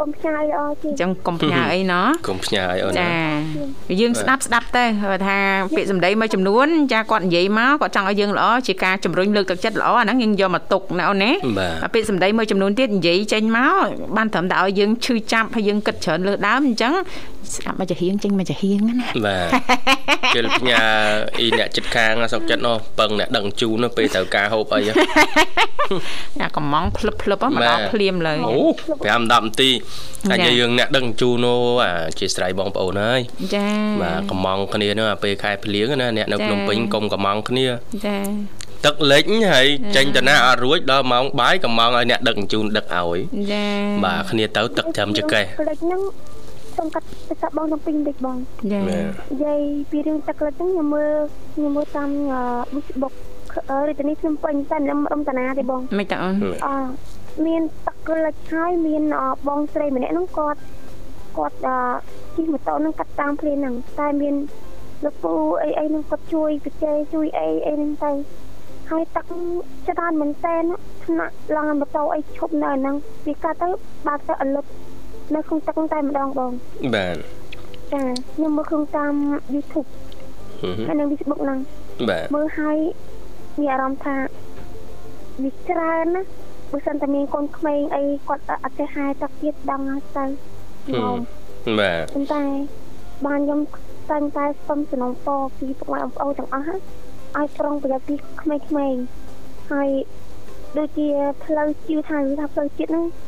[0.00, 5.38] កុំផ្សាយល្អជាអញ្ចឹងកុំផ្ញើអីណោះកុំផ្ញើឲ្យអូនចាណាយើងស្ដាប់ស្ដាប់ទៅគាត់ថា
[5.76, 13.84] ពាក្យសម្ដីមួយចំនួនចាគាត់និយាយមកគាត់ចង់ឲ្យយើងល្អជាការជំរុញលើកទឹកចិត្តល្អអាហ្នឹងយើងយកមកទុកណាអូនណាបាទអាពាក្យសម្ដីមួយចំនួនទៀតនិយាយចេញមក
[14.16, 16.92] បានត្រឹមតែឲ្យយើងឈឺចាប់ហើយយើងគិតច្រើនលើដើមអញ្ចឹង
[17.54, 18.94] ស្ដាប់មកចាហៀងចេញមកចាហៀងណា
[19.26, 19.50] បាទ
[20.34, 20.82] គេផ្ញើ
[21.38, 24.92] អ៊ីអ្នកចិត្តខាងសុកចិត្តនោះពឹងអ្នកដឹងជូននោះពេលត្រូវការហូបអីហ៎
[26.40, 28.58] អាកំងភ្លឹបភ្លឹបហ្នឹងមកដល់ភ្លាមលើអូ
[29.06, 29.70] 5 10នាទី
[30.32, 33.20] អញយើងអ្នកដឹងជូននោះអាជាស្រ័យបងប្អូនហើយ
[33.54, 33.66] ចា
[34.02, 37.66] បាទកំងគ្នានោះអាពេលខែភ្លៀងណាអ្នកនៅចា៎ភ្នំពេញកុំកំងគ្នា
[38.06, 38.18] ចា
[38.86, 43.18] ទឹកលិចហើយចេញទៅណាអត់រួចដល់ម៉ោងបាយកំងឲ្យអ្នកដឹកជញ្ជូនដឹកឲ្យ
[43.52, 43.64] ចា
[44.04, 46.00] បាទគ្នាទៅទឹកចាំចកេះផ្លេចហ្នឹង
[46.78, 48.36] សូមកាត់ទៅសាប់បងទាំងពីរបន្តិចបង
[48.72, 49.60] ចាបាទនិយាយ
[49.90, 51.12] ពីរឿងទឹកលិចហ្នឹងខ្ញុំមើល
[51.54, 52.10] ខ្ញុំមើលតាម
[52.72, 53.14] Facebook
[53.86, 56.34] រាជធានីភ្នំពេញតែខ្ញុំរំតាណាទេបងមិនតើអូន
[56.66, 56.68] អ
[57.46, 60.60] មានទឹកលិចហើយមានអបងស្រីម្នាក់ហ្នឹងគាត់
[61.38, 61.68] គាត់អ
[62.34, 64.34] ជិះម៉ូតូហ្នឹងកាត់តាមភ្លានហ្នឹងតែមាន
[65.04, 68.10] លោកពូអីអីហ្នឹងគាត់ជួយបច្ចេជួយអីអីហ្នឹងទៅ
[68.90, 69.24] ហើយទឹក
[69.88, 70.56] ច្រើនមែនតើ
[71.04, 73.68] ថ្នាក់ឡើងម៉ូតូអីឈប់នៅហ្នឹងវាកាត់ទៅ
[74.06, 74.64] បើកទៅអលឹក
[75.34, 76.52] នៅក្នុងទឹកហ្នឹងតែម្ដងបង
[76.94, 77.16] បាទ
[77.92, 78.02] ចា
[78.34, 79.14] ខ្ញុំមើលក្នុងតាម
[79.54, 79.88] YouTube
[80.86, 81.58] ហើយនៅ Facebook ហ្នឹង
[82.10, 82.76] បាទមើលហើយ
[83.60, 84.16] មានអារម្មណ៍ថា
[85.42, 86.22] វាច្រើនណា
[86.72, 90.30] បើសិនតែមានកូនក្មេងអីគាត់អត់ចេះហែទឹកទៀតដឹងហើយទៅម
[91.14, 91.18] ក
[91.80, 92.42] បាទប៉ុន្តែ
[93.26, 93.60] បានខ្ញុំ
[94.10, 96.80] តែងតែសុំសំណងពរពីពុកម៉ែបងប្អូនទាំងអស់ហ្នឹង
[97.36, 99.02] ឲ្យប្រុងប្រយ័ត្នពីក្មេងៗ
[99.72, 99.88] ហើយ
[100.78, 101.08] ដូចជា
[101.44, 103.27] ផ្លូវជឿថាឬថាផ្លូវជាតិហ្នឹងអ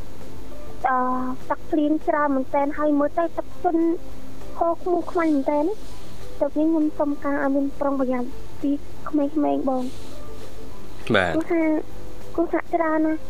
[1.49, 3.83] ទឹកភ្លៀងច្រើនមែនតើហើយមើលទៅទឹកជន់
[4.57, 5.59] ហូរខ្មុំខ្មាញ់មែនតើ
[6.39, 8.27] ទៅវិញខ្ញុំសុំការឲ្យមានប្រុងប្រយ័ត្ន
[8.61, 8.71] ពី
[9.09, 9.83] ក្មេងៗបង
[11.15, 11.61] បាទគូថា
[12.35, 13.21] គូថាច្រើនណាស់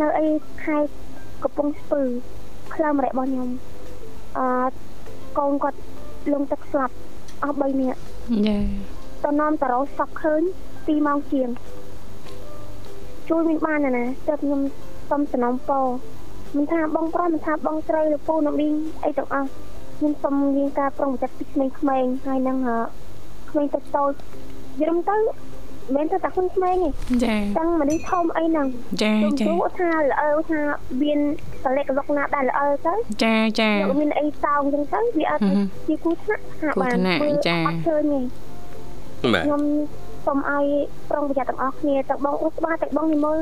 [0.00, 0.28] នៅអី
[0.64, 0.92] ខេត្ត
[1.42, 2.02] កំពង់ស្ពឺ
[2.74, 3.48] ខ្លឹមរែរបស់ខ្ញុំ
[4.38, 4.48] អឺ
[5.38, 5.78] កូនគាត់
[6.32, 6.94] លងទឹកស្លាប់
[7.42, 8.00] អស់3នាក់
[9.22, 10.42] ចាតនាំតារោសក់ឃើញ
[10.74, 11.48] 2ម៉ោងជាង
[13.28, 14.60] ជួយមានបានណាណាទៅខ្ញុំ
[15.10, 15.86] សុំសំណងពរ
[16.54, 18.72] មិនថាបងប្រុសមិនថាបងស្រីលោកពូនំប៊ីង
[19.04, 19.48] អីទាំងអស់
[19.98, 21.44] ខ្ញុំសុំមានការប្រុងប្រយ័ត្នពី
[21.78, 22.78] ក្មេងៗហើយនឹងអឺ
[23.50, 24.12] ក្មេងតូចតូច
[24.80, 25.22] យល់ទៅមិ
[25.92, 26.90] នមែនតែតែខ្លួនក្មេងទេ
[27.24, 28.66] ចាទាំងមនុស្សធំអីហ្នឹង
[29.02, 30.60] ចាខ្ញុំចាគូថាល្អើថា
[31.02, 31.18] មាន
[31.62, 35.42] សលេកលុកណាដែរល្អើទៅចាចាយកមានអីសោងអញ្ចឹងទៅវាអត់
[35.86, 38.20] ជាគូថ្នាក់ថាបានគូថ្នាក់ចាអត់ឃើញទេ
[39.34, 39.62] បាទខ្ញុំ
[40.26, 40.64] សូមឲ្យ
[41.10, 43.38] ប្រុងប្រយ័ត្នទាំងអស់គ្នាទាំងបងឧស្បាទាំងបងនិមល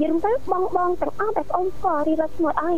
[0.00, 2.72] យល់ទៅបងបងទាំងអស់តែបងស្គាល់រីរត់ឈ្មោះអី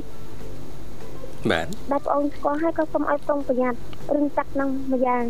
[1.50, 3.78] បាទដែលបងស្គាល់ហើយក៏សូមឲ្យប្រុងប្រយ័ត្ន
[4.14, 5.24] រឿងទឹកហ្នឹងមួយយ៉ាង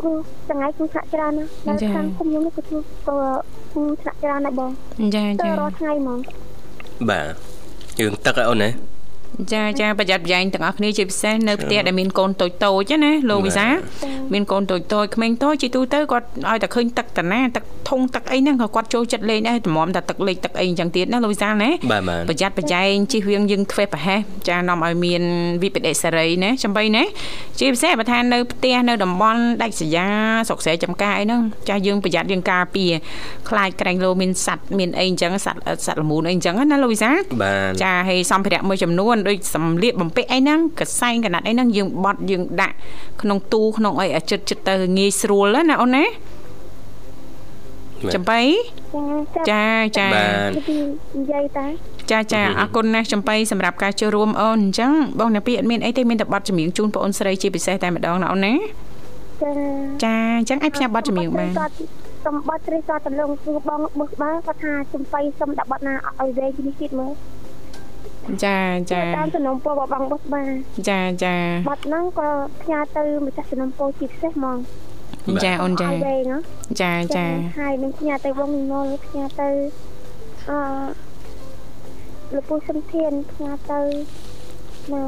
[0.00, 0.12] គ្រូ
[0.48, 4.70] ថ្ងៃគ្រូថ្នាក់ច្រើនណាស់នៅខាងខ្ញុំខ្ញុំនេះគឺគ្រូក៏គ្រូថ្នាក់ច្រើនណាស់បង
[5.14, 6.18] ចាទៅចារាល់ថ្ងៃហ្មង
[7.10, 7.26] បាទ
[7.98, 8.68] រឿងទឹកឲ្យអូនណា
[9.52, 13.66] ចាចាប្រយ័ត្នប្រយែងទាំងអស់គ្នាជាពិសេសនៅផ្ទះដែលមានកូនតូចតូចណាលោកវិសា
[14.32, 25.21] មានកូនតូចតូចក្មេងតូចជីទូទៅគាត់ឲ្យតែឃើញទឹកតាណាទឹក ធុងទឹកអីហ្នឹងក៏គាត់ចូលចិត្តលេងដែរតម្រាំតែទឹកលេខទឹកអីអញ្ចឹងទៀតណាលោកវិសាណា បាទបាទ ប្រយ័ត្នប្រយែងជិះវៀងយើងធ្វេសប្រហែសចានាំឲ្យមាន
[25.63, 27.03] វិបដិសារីណាចំបីណា
[27.59, 32.91] ជាពិសេសបើថានៅផ្ទះនៅតំបន់ដាច់ស្រយាលស្រុកស្រែចំការអីហ្នឹងចាស់យើងប្រយ័ត្នយើងការពារ
[33.49, 42.75] ខ្លាចក្រែងលោមានសัตว์មានអីអញ្ចឹងសัตว์សัตว์ល្មូនអីអញ្ចឹងណាលោកវិសា បាទ ចាហើយសម្ភារៈមួយចំនួនដូចសម្លៀកបំពាក់អីហ្នឹងកសែងកណាត់អីហ្នឹងយើងបត់យើងដាក់
[43.21, 46.05] ក្នុងទូក្នុងអីឲ្យចិត្តចិត្តទៅងាយស្រួលណាអូនណា
[48.14, 48.40] ចំបៃ
[49.50, 49.62] ចា
[49.98, 50.76] ចាចាចាបាទពី
[51.18, 51.66] និយាយតា
[52.10, 58.54] ចាចាអរគុណណាស់ចំបៃសម្រាប់ការចូលរួមអូនអញ្ចឹងបងណាពីអត់មានអីទេមានតែបတ်ចម្រៀងជូនបងអូនស្រីជាពិសេសតែម្ដងណាអូនណា
[59.42, 59.52] ចា
[60.04, 61.50] ចាអញ្ចឹងអាចផ្សាយបတ်ចម្រៀងបាន
[62.24, 67.12] សុំបាត់ត្រីសតលងគឺបងបឹសបានគាត់ថាចំបៃសុំដាក់បាត់ណាឲ្យវែងនេះទៀតមើល
[68.44, 68.58] ចា
[68.92, 70.52] ចាតាមសំណុំពោបបងបឹសបាន
[70.88, 71.36] ចាចា
[71.68, 72.28] បាត់ហ្នឹងក៏
[72.62, 74.56] ផ្ញើទៅម្ចាស់សំណុំពោជាពិសេសហ្មង
[75.44, 76.38] ចាអូនចាឲ្យវែងណា
[76.82, 77.26] ចាចា
[77.60, 79.48] ហើយនឹងផ្ញើទៅបងមីងលផ្ញើទៅ
[80.50, 80.58] អឺ
[82.34, 83.80] លោកពូសំធានផ្ញើទៅ
[84.92, 85.04] ណា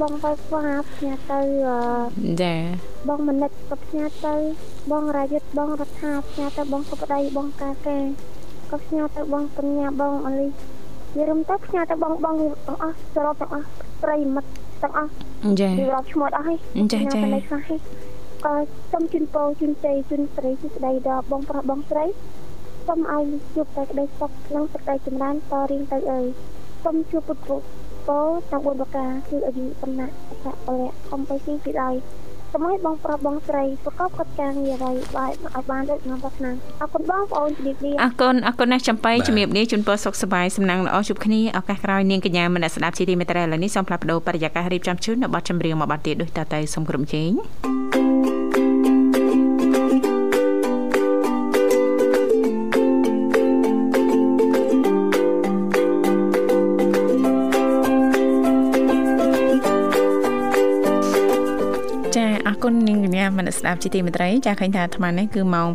[0.00, 2.54] បងបៃស្វាផ្ញើទៅអឺចា
[3.08, 4.34] បងមនិតក៏ផ្ញើទៅ
[4.90, 7.98] បងរាយុទ្ធបងរដ្ឋាផ្ញើទៅបងសុបដីបងកាកា
[8.70, 10.54] ក៏ផ្ញើទៅបងបញ្ញាបងអលីនិ
[11.16, 13.66] យាយរំទៅផ្ញើទៅបងបងទាំងអស់សរុបទាំងអស់
[14.02, 14.50] ប្រិយមិត្ត
[14.82, 15.10] ទាំងអស់
[15.60, 16.58] ចាពីរាប់ឈ្មោះអស់ហើយ
[16.92, 17.78] ចាចាផ្ញើទៅខ្លះហើយ
[18.44, 18.54] ក៏
[18.92, 22.04] សូមជូនពរជូនជ័យជូនស្រីជូនស្ដីដល់បងប្រុសបងស្រី
[22.86, 23.24] សូមឲ្យ
[23.54, 26.26] ជួបតែក្តីសុខនិងសេចក្តីចម្រើនតរៀងទៅអើយ
[26.84, 27.42] សូមជួបពុទ្ធ
[28.08, 28.18] ពោ
[28.50, 31.94] ទាំង4ប្រការគឺអាយុបណ្ណៈអធពលៈអំបីទីពីដោយ
[32.52, 47.30] សូមឲ្យបងប្រុសបងស្រីប្រកបកិច្ចការងារអ្វីបាយឲ្យបានដូចក្នុងប្រាថ្នាអរគុណបងប្អូនជំរាបលាអរគុណអរគុណណាស់ចំបៃជំរាបលាជូនពរសុខសប្បាយសំណាងល្អជួបគ្នាឱកាសក្រោយនាងកញ្ញាមនស្សស្ដាប់ជាទីមេត្រីឥឡូវនេះសូមផ្លាស់ប្ដូរបរិយាកាសរៀបចំជូននៅប័ណ្ណចម្រៀងមួយប័ណ្ណទៀតដូចតទៅសូមក្រុមជេង
[47.96, 48.02] ចា
[48.38, 48.41] អ
[62.72, 65.68] រគុណនាងកញ្ញាមនស្សស្ដាប់ជាទីមេត្រីចាឃើញថាអាត្មានេះគឺម៉ោង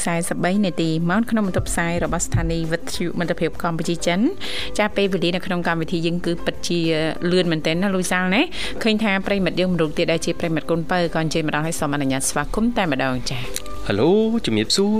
[0.00, 4.20] 8:43នាទីម៉ោងក្នុងបន្ទប់ផ្សាយរបស់ស្ថានីយ៍វិទ្យុមិត្តភាពកម្ពុជាចិន
[4.78, 6.80] ចាពេលវេលានៅក្នុងកម្មវិធីយើងគឺពិតជា
[7.30, 8.42] លឿនមែនទែនណាលូយសាល់ណា
[8.82, 13.38] ឃើញថាប្រិមិត្តយើងមរុកទៀតដែរជាប្រិមិត្តគុណបើក៏អញ្ជើញម្ដងឲ្យសូមអនុញ្ញាតស្វាគមន៍តែម្ដងចា
[13.86, 14.10] ហេឡូ
[14.46, 14.94] ជំរាបសួរ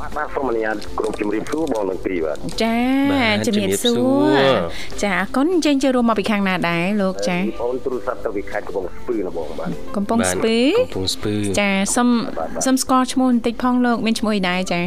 [0.00, 2.78] បាទបាទសូមអនុញ្ញាតក្រុមជំរាបសួរបងទាំងពីរបាទចា
[3.46, 4.38] ជំរាបសួរ
[5.02, 12.08] ចាអរគុណចេញចូលរួមមកពីខាងណាដែរលោកចាបងទូរស័ព្ទទៅពីខេត្តកំពង់ស្ពឺណាបងបាទកំពង់ស្ពឺកំពង់ស្ពឺចាសូម
[12.64, 14.80] សូមស្គាល់ឈ្មោះបន្តិចផងលោកមានឈ្មោះអីដែរចា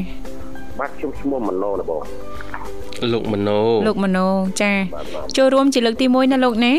[0.79, 2.01] បាទខ្ញុំឈ្មោះមណោណាបង
[3.13, 4.27] លោកមណោលោកមណោ
[4.61, 4.71] ចា
[5.37, 6.73] ចូលរួមជាលើកទី1ណាលោកណា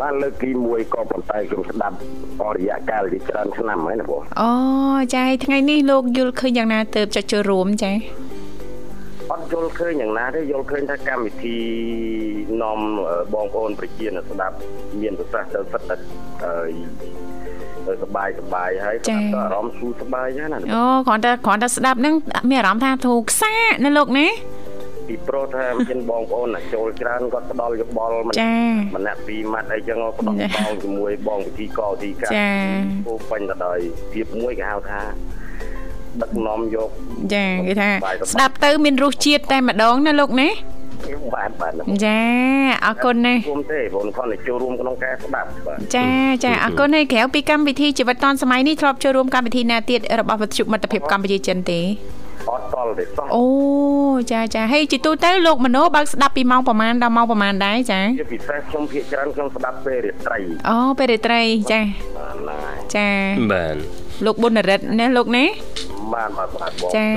[0.00, 1.96] បានលើកទី1ក៏ប៉ុន្តែខ្ញុំស្ដាប់
[2.42, 4.50] អររយៈកាលជាច្រើនឆ្នាំហើយណាបងអូ
[5.14, 7.92] ចាថ្ងៃនេះលោកយល់ឃើញយ៉ាងណាទៅចុចចូលរួមចា
[9.32, 11.56] អត់យល់ឃើញយ៉ាងណាទេយល់ឃើញថាកម្មវិធី
[12.62, 12.78] នាំ
[13.34, 14.56] បងប្អូនប្រជាស្ដាប់
[15.00, 16.00] មានប្រសាសន៍ទៅសិត
[18.02, 22.14] សបាយសបាយហើយស្ដាប់ទៅអារម្មណ៍ស្រួលសបាយហ្នឹងណាអូគ្រាន់តែគ្រាន់តែស្ដាប់ហ្នឹង
[22.50, 24.30] មានអារម្មណ៍ថាធូរខ្សានៅលោកនេះ
[25.08, 28.52] ពីព្រោះថាមានបងប្អូនណាចូលច្រើនគាត់ផ្ដល់យោបល់មិនចា
[28.96, 32.50] ម្នាក់ពីរម៉ាត់អីចឹងក៏ផ្ដល់បងជាមួយបងវិធីកវិធីការចា
[33.06, 33.78] ពោពេញទៅដោយ
[34.12, 35.00] ភាពមួយគេហៅថា
[36.22, 36.90] ដឹកនាំយក
[37.34, 37.90] ចាគេថា
[38.32, 40.48] ស្ដាប់ទៅមានរសជាតិតែម្ដងណាលោកណា
[41.34, 41.72] បាទបាទ
[42.04, 42.18] ចា
[42.86, 46.08] អរគុណណាស់គុំទេបងគាត់ទៅចូលរួមក្នុងការស្ដាប់បាទចា
[46.44, 52.17] ចាអរគុណហើយក្រៅពីកម្មវិធីជីវិតឌុនសម័យនេះធ្លាប់ចូលរួមកម្មវិធីណាទៀតរបស់វិទ្យុមិត្តភាពកម្ពុជាចិនទេអត់ត
[52.90, 53.44] ល់ទេសោះអូ
[54.32, 61.40] ចាចាហើយជាទូទៅលោកមโนបើកស្ដាប់ពីម៉ោងប្រហែលដល់ម៉ោងប្រហែលដែរចាជាពិសេសខ្ញុំភាកច្រើនខ្ញុំស្ដាប់ពេលរាត្រីអូពេលរាត្រី
[61.72, 61.80] ចា
[62.16, 62.58] បាទណា
[62.94, 63.08] ចា
[63.52, 63.76] បាទ
[64.24, 65.44] លោកប៊ុនរិទ្ធណាលោកណា
[66.14, 67.08] បានអត់បានបងចា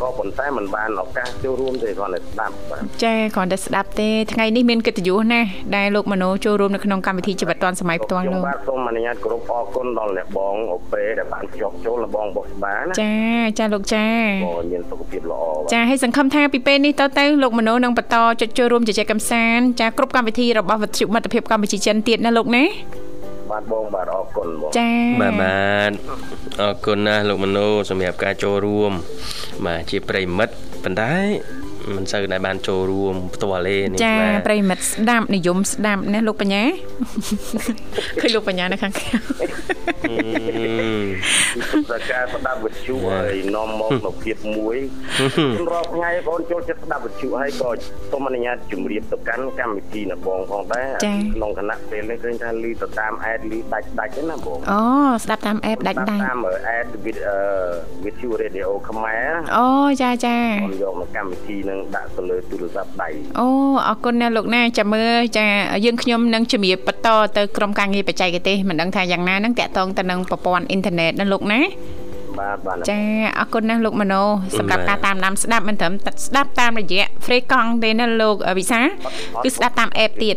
[0.00, 13.14] ក៏ប៉ុន្តែมันបានឱកាសចូលរួមទេគ្រាន់តែស្ដាប់បាទចាគ្រាន់តែស្ដាប់ទេថ្ងៃនេះមានកិត្តិយសណាស់ដែលលោកមនោចូលរួមនៅក្នុងកម្មវិធីជីវិតឌွန်សម័យផ្ទាល់លោកបាទសូមអនុញ្ញាតគោរពអរគុណដល់អ្នកបងអូពេដែលបានភ្ជាប់ចូលបងបុសបាន ចា
[13.58, 14.06] ចាលោកចា
[14.44, 22.64] បងមានសុខភាពល្អចាហើយសង្ឃឹមថាពីពេលនេះតទៅលោកមនោនឹងបន្តចុចចូលរួមជជែកកម្សាន្តចាគ្រប់កម្មវិធីរបស់វិទ្យុមិត្តភាពកម្ពុជាចិនទៀតណាលោកណា
[23.54, 24.90] បាទបងបាទអរគុណបងចា
[25.20, 25.92] បាទបាទ
[26.60, 27.58] អរគុណណាស់លោកមโน
[27.90, 28.92] សម្រាប់ការចូលរួម
[29.66, 31.12] បាទជាប្រិមិត្តប៉ុន្តែ
[31.96, 36.62] មិនសូវដែលបានចូលរួមផ្ទាល់ទេនេះចាបាទប្រិមិត្តស្ដាប់និយមស្ដាប់ណាលោកបញ្ញា
[38.20, 39.08] ឃើញលោកបញ្ញានៅខាងក្រៅ
[40.04, 44.76] អឺតែការស្ដាប់វិទ្យុហើយនាំមកនៅភាពមួយ
[45.70, 47.70] រាល់ថ្ងៃបងចូលចិត្តស្ដាប់វិទ្យុហើយក៏
[48.10, 50.88] សូមអនុញ្ញាតជម្រាបទៅកាន់កម្មវិធីនៅបងផងដែរ
[51.34, 54.80] ក្នុងគណៈពេលនេះឃើញថាលឺទៅតាមអេតលឺដាច់ដាច់ហ្នឹងណាបងអូ
[55.24, 57.34] ស្ដាប់តាមអេបដាច់ដាច់តាមអេតវិទ្យុ
[58.04, 59.66] វិទ្យុរេឌីអូខ្មែរអូ
[60.02, 63.08] ចាចាបងយកមកកម្មវិធីនឹងដាក់ទៅលើទូរស័ព្ទដៃ
[63.40, 63.46] អូ
[63.88, 65.46] អរគុណណាលោកណាចាំមើលចា
[65.84, 71.60] យើងខ្ញុំនឹងជំរាបបន្តទៅក្រុមការងារបច្ចេកទេសមិនដឹងថាយ៉ាងណានឹងតាក់ទងទៅនឹងប្រព័ន្ធអ៊ីនធឺណិតណាលោកណា
[72.38, 73.00] បាទបាទចា
[73.38, 74.14] អរគុណណាស់លោកមโน
[74.58, 78.80] សម្រាប់ការតាមដានស្ដាប់មិនត្រឹមតែស្ដាប់តាមរយៈ free កង់ទេណាលោកវិសា
[79.44, 80.36] គឺស្ដាប់តាម app ទៀត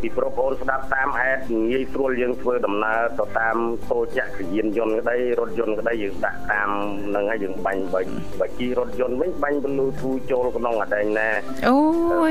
[0.00, 1.38] ពីប្រុសប្អូនស្ដាប់តាមអេត
[1.70, 3.56] ងាយស្រួលយើងធ្វើដំណើរទៅតាម
[3.90, 6.70] តូចក្រយានយន្តក្តីរថយន្តក្តីយើងដាក់តាម
[7.14, 11.28] នឹងហើយយើងបាញ់បាញ់បើជីរថយន្តវិញបាញ់ Bluetooth ចូលក្នុងអាដែងណា
[11.68, 11.78] អូ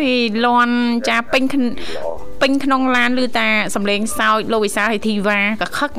[0.04, 0.06] យ
[0.46, 0.76] លន់
[1.10, 2.06] ចាពេញក្នុងល្អ
[2.42, 5.92] ពេញក្នុងឡានឬតាសំលេងសើចលោកវិសាហើយធីវ៉ាក៏ខឹក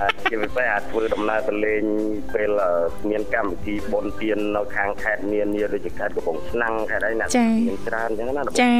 [0.00, 1.82] អាចជាពិសេសអាចធ្វើដំណើរទៅលេង
[2.34, 2.72] ពេលអឺ
[3.10, 8.74] មានកម្មវិធីបុណ្យទាននៅខាងខេត្តនានាដូចជាខេត្តកំពង់ឆ្នាំងខេត្តអីណាចា៎មានច្រើនអញ្ចឹងណាចា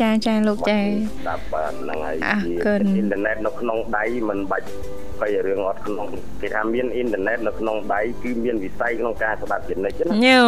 [0.00, 0.78] ចាចាលោកចា
[1.16, 4.68] ស្ដាប់បាទហ្នឹងហើយអរជាគុណអ៊ីនធឺណិតនៅក្នុងដៃមិនបាច់
[5.20, 6.06] ភ័យរឿងអត់ក្នុង
[6.40, 10.44] គេថាមានអ៊ីនធឺណិតនៅក្នុងដៃគឺមានវិស័យក្នុងការស្ដាប់ជានិច្ចណាញ៉ូ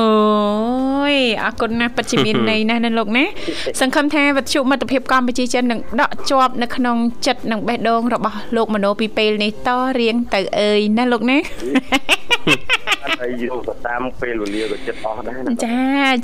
[1.13, 3.25] យអរគុណណាស់ពិតជាមានន័យណាស់ណាលោកណា
[3.81, 6.97] សង្ឃឹមថាវិទ្យុមិត្តភាពកម្ពុជាចិននឹងដកជាប់នៅក្នុង
[7.27, 9.71] ចិត្តនិងបេះដូងរបស់លោកមโนពីពេលនេះត
[10.01, 11.39] រៀងទៅអើយណាលោកណា
[13.21, 15.79] ហើយយកទៅតាមពេលវេលាក៏ចិត្តអស់ដែរណាចា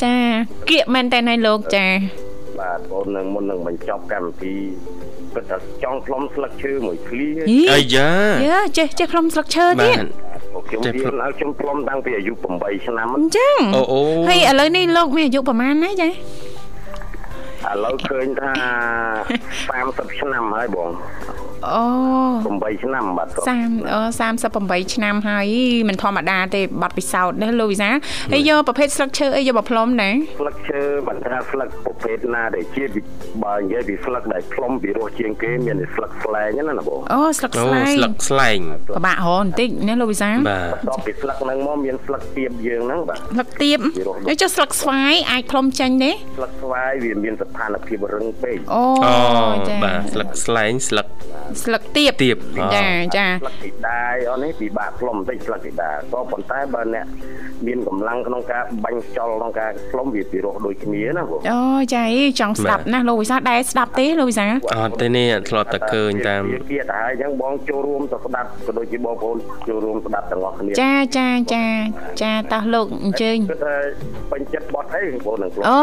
[0.04, 0.14] ចា
[0.70, 1.86] គៀកមែនតើណៃលោកចា
[2.60, 4.54] បាទបងនឹងមុននឹងបញ្ចប់កម្មវិធី
[5.34, 8.10] គិតថាចង់ផ្លុំស្លឹកឈើមួយឃ្លាហីអាយ៉ា
[8.46, 10.04] យើចេះចេះខ្លុំស្លឹកឈើបាទៀត
[10.54, 16.08] ទខ្ញុំចេះរៀផ្លុំនឲ្យខ្ញុំផ្លុំតាំងពីអាយុ8ឆ្នាំអញ្ចឹងអូអូហើយឥឡូវនេះលោកមានអាយុប្រហែលណាចា
[17.70, 18.52] ឥឡូវឃើញថា
[19.54, 20.90] 30ឆ្នាំហើយបង
[21.66, 21.82] អូ
[22.34, 23.28] 8ឆ្នាំបាទ
[23.60, 24.00] 30អូ
[24.46, 25.46] 38ឆ្នាំហើយ
[25.88, 27.90] មិនធម្មតាទេបាត់ពិសោធន៍ដែរលោកវិសា
[28.32, 33.00] ហើយយកប្រភេទស្លឹកឈើអីយកមកផ្លុំណាស្លឹកឈើមិនថាស្លឹកប្រភេទណាដែលជាពី
[33.44, 38.58] បើនិយាយពីស្លឹកដែលផ្លុំពីរសជាងគេមានតែស្លឹកស្លែងហ្នឹងណាបងអូស្លឹកអូស្លែងស្លឹកស្លែង
[38.96, 43.78] ពិបាករហបន្តិចណាលោកវិសាបាទបន្ទាប់ពីស្លឹកហ្នឹងមកមានស្លឹកទៀបយើងហ្នឹងបាទស្លឹកទៀប
[44.26, 49.16] ហើយចុះស្លឹកស្វាយអាចផ្លុំចេញទេស្លឹកស្វាយវាមានស្ថានភាពរឹងពេកអូអូ
[49.68, 51.06] ចាបាទស្លឹកស្លែងស្លឹក
[51.64, 52.36] ស្លឹកទៀបទៀប
[52.74, 57.06] ចាចាស្លឹកទីដាយអស់នេះពិបាកផ្លុំបន្តិចស្លឹកទីដាក៏ប៉ុន្តែបើអ្នក
[57.66, 61.60] មានកម្លាំងក្នុងការបាញ់ខ្យល់ក្នុងការផ្លុំវាពីរោះដូចគ្នាណាបងអូ
[61.94, 69.36] ចាអីចង់ស្ដាប់ណាស់លោកវិសាដែរស្ដាប់ទេលោកវិសាអត់ទេនេះធ្លាប់តែឃើញតាមវាគៀតហើយអញ្ចឹងបងចូលរួមទៅស្ដាប់ក៏ដូចជាបងប្អូន
[69.68, 71.64] ចូលរួមស្ដាប់ទាំងអស់គ្នាចាចាចា
[72.22, 73.76] ចាតោះលោកអញ្ជើញគិតថា
[74.30, 75.78] ពេញចិត្តបត់អីបងប្អូននឹងផ្លុំអូ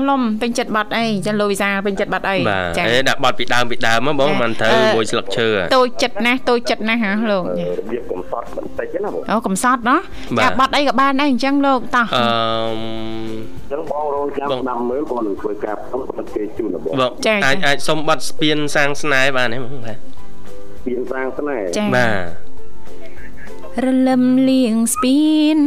[0.00, 7.44] ផ្លុំពេញចិត្តបាត់អីចាលោកវិសាពេញចិត្តបាត់អីបាទចាអេដាក់បត់ពីដើមពីដើមហ្មងបងមិនត្រូវមួយស្លឹកឈើតូចចិត្តណាស់តូចចិត្តណាស់ហ៎លោក
[7.78, 10.00] របៀបកំសត់បន្តិចណាបងអូកំសត់ណោះ
[10.42, 12.24] ចាបាត់អីក៏បានដែរអញ្ចឹងលោកតោះអឺ
[12.62, 17.12] អញ្ចឹងបងរងចាំស្ដាប់មើលបងនឹងធ្វើការផ្លុំបន្តិចជូនដល់បងបង
[17.44, 19.98] អាចអាចសុំបត់ស្ពានសាងស្នេហ៍បានទេបងបាទ
[20.84, 22.52] ពីសាងស្នេហ៍ចាបាទ
[23.84, 25.22] រលឹមលៀងស្ពា
[25.56, 25.58] ន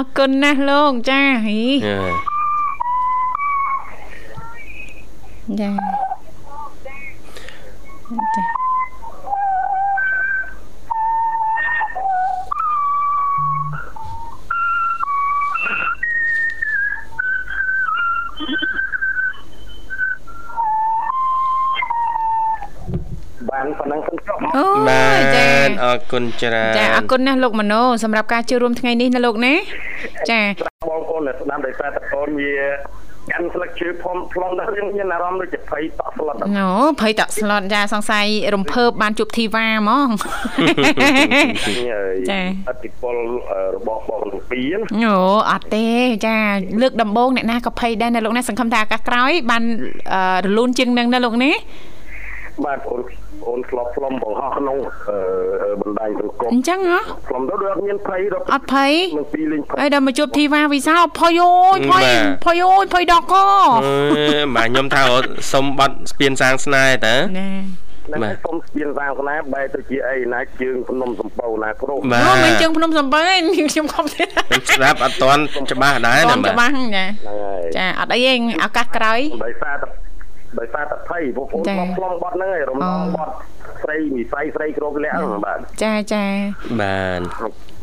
[0.00, 1.98] អរគុណណាស់លោកចាហីអឺ
[5.58, 5.70] ចា
[8.34, 8.44] ចា
[23.48, 29.54] បានប៉ុណ្ណឹងសិនចុះអូបាយចាទអរគុណច្រើនចាអរគុណណាស់លោកមโนសម្រាប់ការចូលរួមថ្ងៃនេះណាលោកណា
[30.30, 30.40] ចា
[30.88, 32.54] បងប្អូនដែលស្ដាប់ដោយសារតែកូនវា
[33.32, 36.70] កាន់ស្លឹកឈើផុំផ្លុំដល់យើងមានអារម្មណ៍ដូចជាភ័យតក់ស្លុតដល់ណូ
[37.00, 40.08] ភ័យតក់ស្លុតចាសង្ស័យរំភើបបានជួបធីវ៉ាហ្មង
[42.30, 43.16] ចាអតិពល
[43.76, 45.16] របស់បងទាំងពីរណាអូ
[45.50, 45.86] អត់ទេ
[46.26, 46.36] ចា
[46.80, 49.62] លើកដំបូងអ្នកណាក៏ភ័យដែរណាលោកណាសង្ឃឹមថាឱកាសក្រោយបាន
[50.12, 51.50] អឺរលូនជាងនឹងណាលោកណា
[52.64, 52.98] បាទបង
[53.50, 54.76] អូនធ្លាប់ផ្លុំបង្ហោះក្នុង
[55.10, 56.98] អឺបបណ្ដាញសង្គមអញ្ចឹងហ៎
[57.28, 62.04] ខ្ញុំទៅដូចអត់មានភ័យដល់អត់ភ័យនឹងពីលេងភ័យហើយដល់មកជួបធីវ៉ាវិសាលភ័យអូយភ័យ
[62.44, 63.48] ភ័យអូយភ័យដល់កអឺ
[64.56, 67.48] បាទខ្ញុំថារត់សុំបាត់ស្ពានសាងស្នេហ៍តើណែ
[68.06, 73.24] ហ្នឹងបាទហើយសុំស្ពានសាងស្នេហ៍បែរទៅជាអីណាជើងភ្នំសំពៅណាគ្រូបាទអូមិនជើងភ្នំសំបី
[73.70, 75.42] ខ្ញុំខំទៀតខ្ញុំស្ដាប់អត់ទាន់
[75.72, 78.32] ច្បាស់ដែរតណាន់បាទច្បាស់ចាហ្នឹងហើយចាអត់អីទេ
[78.64, 80.09] ឱកាសក្រោយដោយសារតែ
[80.58, 83.32] ដោយសារតែភ័យពួកខ្ញុំចាឆ្លងបត់ហ្នឹងហើយរំលងអូបត់
[83.82, 86.24] ស្រីវិស័យស្រីគ្រប់លក្ខណ៍បាទចាចា
[86.80, 87.20] បាទ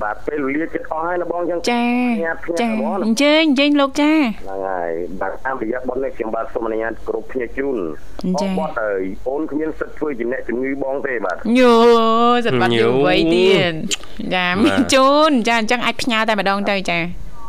[0.04, 1.84] បាទពេលវេលាចិត្តអស់ហើយណាបងអញ្ចឹងចា
[2.24, 4.92] ញ៉ាំផ្ញើចាហ្មងណាអញ្ជើញអញ្ជើញលោកចាហ្នឹងហើយ
[5.22, 7.78] បាទតាមរយៈបទនេះខ្ញុំបាទសូមអនុញ្ញាតគ្រប់ភ្នាក់ជូន
[8.42, 11.74] ចាអបត់ហើយអូនគ្មានសិទ្ធធ្វើជាអ្នកជំងឺបងទេបាទញូ
[12.46, 13.74] សិតបាត់យូរវ័យទៀត
[14.36, 17.00] ចាមានជូនចាអញ្ចឹងអាចផ្ញើតែម្ដងទៅចា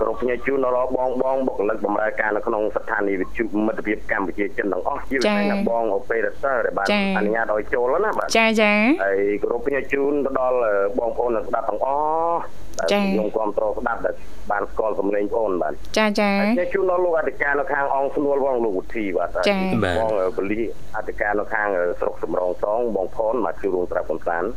[0.01, 6.87] គ្រប់ភ្នាក់ជូនដល់បងបងបុគ្គលិកបម្រើការនៅក្នុងស្ថានីយវិទ្យុមិត្តភាពកម្ពុជាចិនទាំងអស់ជាពិសេសណាបងអូប៉េរ៉ាទ័រដែលបាន
[7.17, 8.73] អនុញ្ញាតឲ្យចូលណាបាទចាចា
[9.05, 10.59] ហើយគ្រប់ភ្នាក់ជូនទៅដល់
[10.99, 11.89] បងប្អូនអ្នកស្ដាប់ទាំងអ
[12.31, 12.41] ស់
[12.79, 14.15] ដែលខ្ញុំគ្រប់គ្រងស្ដាប់ដែល
[14.51, 19.59] បានស្គាល់សំឡេងបងប្អូនបាទចាចាហើយខ្ញុំជូនដល់លោកអធិការនៅខាងអង្គស្នួលផងលោកវុធីបាទចា៎
[19.99, 20.61] បងបលី
[20.97, 21.69] អធិការនៅខាង
[22.01, 24.49] ស្រុកសំរងសងបងប្អូនមកជួបរួមត្រាប់កំសាន្ត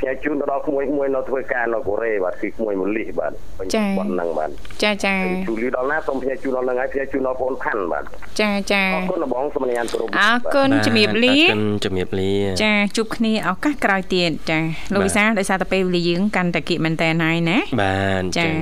[0.00, 3.66] ខ្ញុំជូនទៅដល់ក្មួយមួយនៅធ្វើការនៅកូរ៉េបាទគឺក្មួយមលីបាទពេញ
[3.98, 4.50] ប៉ុណ្ណឹងបាទ
[4.82, 8.04] ចាចាហើយជូលីដល់ណាសូមខ្ញុំជូនដល់នឹងហើយខ្ញុំជូនដល់បងផាន់បាទ
[8.40, 12.32] ចាចាអរគុណបងសូមអនុញ្ញាតគោរពអរគុណជំរាបលាអរគុណជំរាបលា
[12.64, 14.58] ចាជួបគ្នាឱកាសក្រោយទៀតចា
[14.94, 18.52] លោកវិសាលដោយសារតែពេលវេលាយើងកាន់តែគៀកមែនតើហើយណាបាទអញ្ចា៎ចឹង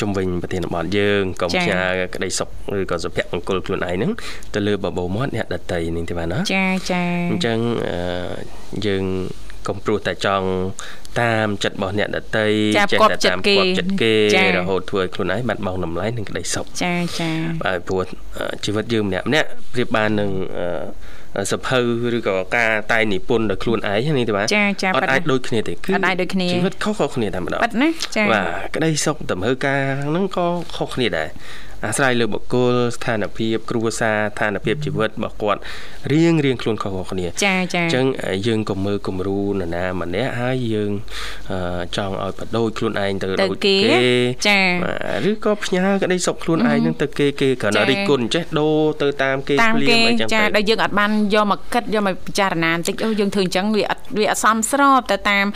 [0.00, 4.12] ជំវិញប្រធានបទយើងកុំចា៎ផ្ញើក្តីសុខឬក៏សុភមង្គលខ្លួនឯងហ្នឹង
[4.54, 7.98] ទៅលើបបោមាត់អ្នកដតីនេះទេបាទណាចាចាអញ្ចឹងអឺ
[8.86, 9.04] យើង
[9.68, 10.48] កុំព្រោះតែចង់
[11.20, 12.48] តាមចិត្តរបស់អ្នកដតី
[12.78, 17.30] ចាចេះផ្គាប់តែចិត្តតាមគេផ្គាប់ចិត្តគេចា៎រហូតធ្វើឲ្យខ្លួនឯងបាត់បង់តម្លៃនិងក្តីសុខចាចា
[17.62, 18.00] បាទព្រោះ
[18.36, 21.78] អឺជីវិតយើងម្នាក់ម្នាក់ប្រៀបបាននឹងអឺសភៅ
[22.16, 30.46] ឬក៏ការតែងនិពន្ធដោយខ្លួនឯងនេះទេបាទចាចាអត់អាចដូចគ្នាទេគឺអត់អាចដូចគ្នាជីវិតខុសៗគ្នាតែម្ដងប៉ិតណាចាបាទក្តីសុខតម្រូវការហ្នឹងក៏
[30.76, 31.28] ខុសគ្នាដែរ
[31.84, 35.60] អាស្រ័យលើបុគ្គលស្ថានភាព គ្រួសារស្ថានភាពជីវិតរបស់គាត់
[36.12, 38.06] រៀងរៀងខ្លួនខុសៗគ្នាចាចាអញ្ចឹង
[38.46, 40.90] យើងក៏មើលគំរូនរណាម្នាក់ហើយយើង
[41.50, 41.58] អឺ
[41.96, 44.10] ចង់ឲ្យបដូរខ្លួនឯងទៅទៅដូចគេគេ
[44.48, 44.92] ចាបា
[45.24, 55.46] ទឬក៏ផ្ញើក្តីសុខខ្លួនឯងហ្នឹងទៅគេគេគ្រាន់តែចា៎រិះគន់ចេះដូរទៅតាមគេតាមភ្លាគេមអីចឹងចាទៅដែលយើងអត់បានយកមកគិតយកមកពិចារណាបន្តិចអូយើងធ្វើអញ្ចឹងវាអត់វាអត់សមស្របទៅតាម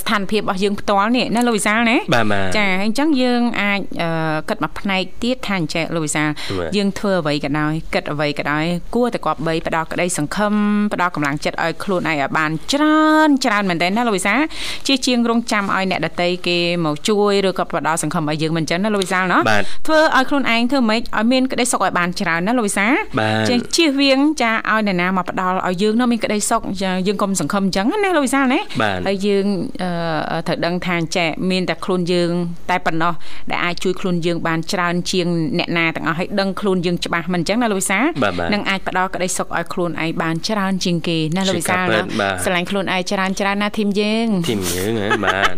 [0.00, 10.54] ស្ថានភាពរបស់យើងផ្ទាល់នេះណាលោកវិសាលណាបាទបាទចាហើយអញ្ចឹងយើងអាចអឺគិតមួយផ្នែកទៀតថាអញ្ចឹងលោកវិសាលបាទយើងធ្វើអ្វីក៏ដោយគិតអ្វីក៏ដោយគួរតែគប្បីផ្ដល់ក្តីសង្ឃឹម
[10.92, 14.40] ផ្ដល់កម្លាំងចិត្តឲ្យខ្លួនឯងឲ្យបានច្រើនច្រើនមែនទែនណាលោកវិសាល
[14.86, 22.86] ជាជាងរងចាំឲ្យអ្នកដតីគេមកជួយឬក៏ផ្ដល់សង្ឃឹមឲ្យយើងមិនអញ្ចឹងណាលោកវិសាលណោះបាទធ្វើឲ្យខ្លួនឯងធ្វើម៉េចឲ្យមានក្តីសុខឲ្យបានច្រើនណាលោកវិសា
[23.20, 29.46] បាទចេះជៀសវាងចាឲ្យអ្នកណាមកផ្ដល់ឲ្យយើងនោះមានក្តីសុខចាយើងកុំសង្ឃឹមអញ្ចឹងណាលោកវិសាលណាបាទហើយយើង
[29.82, 32.30] អឺត្រូវដឹងថាចេះមានតែខ្លួនយើង
[32.70, 33.12] តែប៉ុណ្ណោះ
[33.50, 35.26] ដែលអាចជួយខ្លួនយើងបានច្រើនជាង
[35.58, 45.54] អ្នកណាទាំងអស់ឲ្យដឹងខ្លួនយើងច្បាស់មិនអញ្ចឹងណាលោកវិសាបាទបាទនឹងអាចផ្ដល់ក្តីសុខឲ្យខ្លួនឯងបានច្រើនជាងគេណាលោកវិសាជាការពិណាតបាទស្រឡាញ់ខ្លួនឯងច្រើនច្រើនណាធីមយើងធីមយើងហ៎បាទ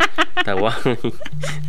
[0.49, 0.73] តែវ៉ា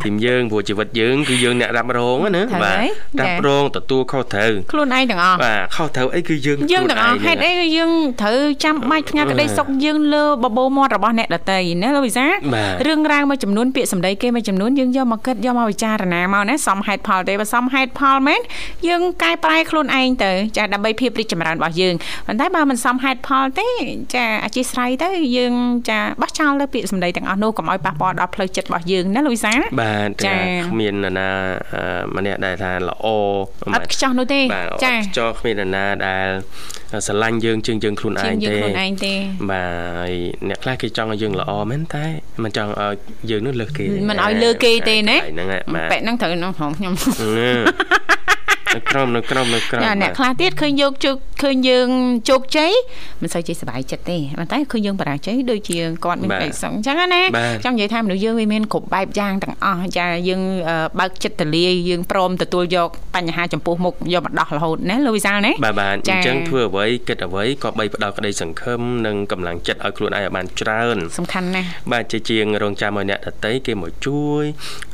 [0.04, 2.88] ធីមយើងព្រោះជីវិតយើងគឺយើងអ្នករ៉ាប់រងណាត្រូវបាទហើយ
[3.20, 7.90] រ៉ាប់រងទទួលខុសត្រូវខ្លួនឯងទាំងអស់បាទខុសត្រូវអីគឺយើងយើងទាំងអស់ខ្លួនឯហេតុអីក៏យើង
[8.22, 18.40] ត្រូវចាំបាច់ផ្ញើក្តីសុខយើងលើបបោមាត់របស់អ្នកដតីណាលោកវិសាបាទរឿងរ៉ាវមួយចំនួនពាក្យសម្ដីគេមួយចំនួនយើងយកមកគិតយកមកពិចារណាមកណាសមហេតុផលទេបើសមហេតុផលមែន
[18.88, 21.94] យើងកែប្រែខ្លួនឯងទៅចាដើម្បីភាពរីកចម្រើនរបស់យើង
[22.26, 23.68] ប៉ុន្តែបើមិនសមហេតុផលទេ
[24.14, 25.54] ចាអធិស្ឋានទៅយើង
[25.90, 29.52] ចាបោះចោលទៅពាក្យសម្ដីទាំងអស់នោះកុំឲ្យប៉ះពាល់ដល់ផ្លូវចិត្តរបស់យើងណាលោកវិសា
[29.82, 30.38] បាទចាចា
[30.68, 31.28] គ្មាននរណា
[31.74, 33.06] អឺម្នាក់ដែលថាល្អ
[33.74, 36.28] អត់ខ្ចោះនោះទេបាទចាអត់ខ្ចោះគ្មាននរណាដែល
[37.06, 39.14] ស្រឡាញ់យើងជាងយើងខ្លួនឯជាងងយើងទេខ្លួនឯងទេ
[39.50, 39.68] បាទ
[39.98, 40.12] ហើយ
[40.48, 42.04] អ្នកខ្លះគេចង់ឲ្យយើងល្អមែនតែ
[42.44, 42.94] មិនចង់ឲ្យ
[43.30, 46.92] យើងនោះលើសគេទេមិនឲ្យលើគេទេណាហ្នឹងហើយបាទប៉ែកហ្នឹងត្រូវក្នុងខ្ញុំ
[48.76, 51.88] នៅក្រមនៅក្រមនៅក្រមចាអ្នកបាទខ្លះទៀតឃើញយកជោគឃើញយើង
[52.28, 52.72] ជោគជ័យ
[53.22, 74.44] មិនសូវជាសប្បាយចិត្តទេប៉ុន្តែឃើញយើងបរាជ័យដូចជាគាត់មានបាទក្តីសុខអញ្ចឹងណាបាទចង់និយាយថាមនុស្សយើងវាមានគ្រប់បែបយ៉ាងទាំងអស់ចាយើងអឺបើកចិត្តទលាយយើងព្រមទទួលយកបញ្ហាចំពោះមុខយកមកដោះរហូតណាលោកវិសាលណាបាទបាទចា៎អញ្ចឹងធ្វើអ្វីគិតអ្វីក៏បីផ្ដល់ក្តីសង្ឃឹមនិងកម្លាំងចិត្តឲ្យខ្លួនឯងឲ្យបានច្រើនសំខាន់ណាស់បាទជាជាងរងចាំឲ្យអ្នកដតីគេមកជួយ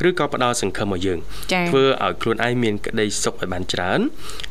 [0.08, 1.18] ឬក៏ផ្ដល់សង្ឃឹមឲ្យយើង
[1.52, 4.00] ចា៎ធ្វើឲ្យខ្លួនឯងមានក្តីសុខឲ្យបានច្រើន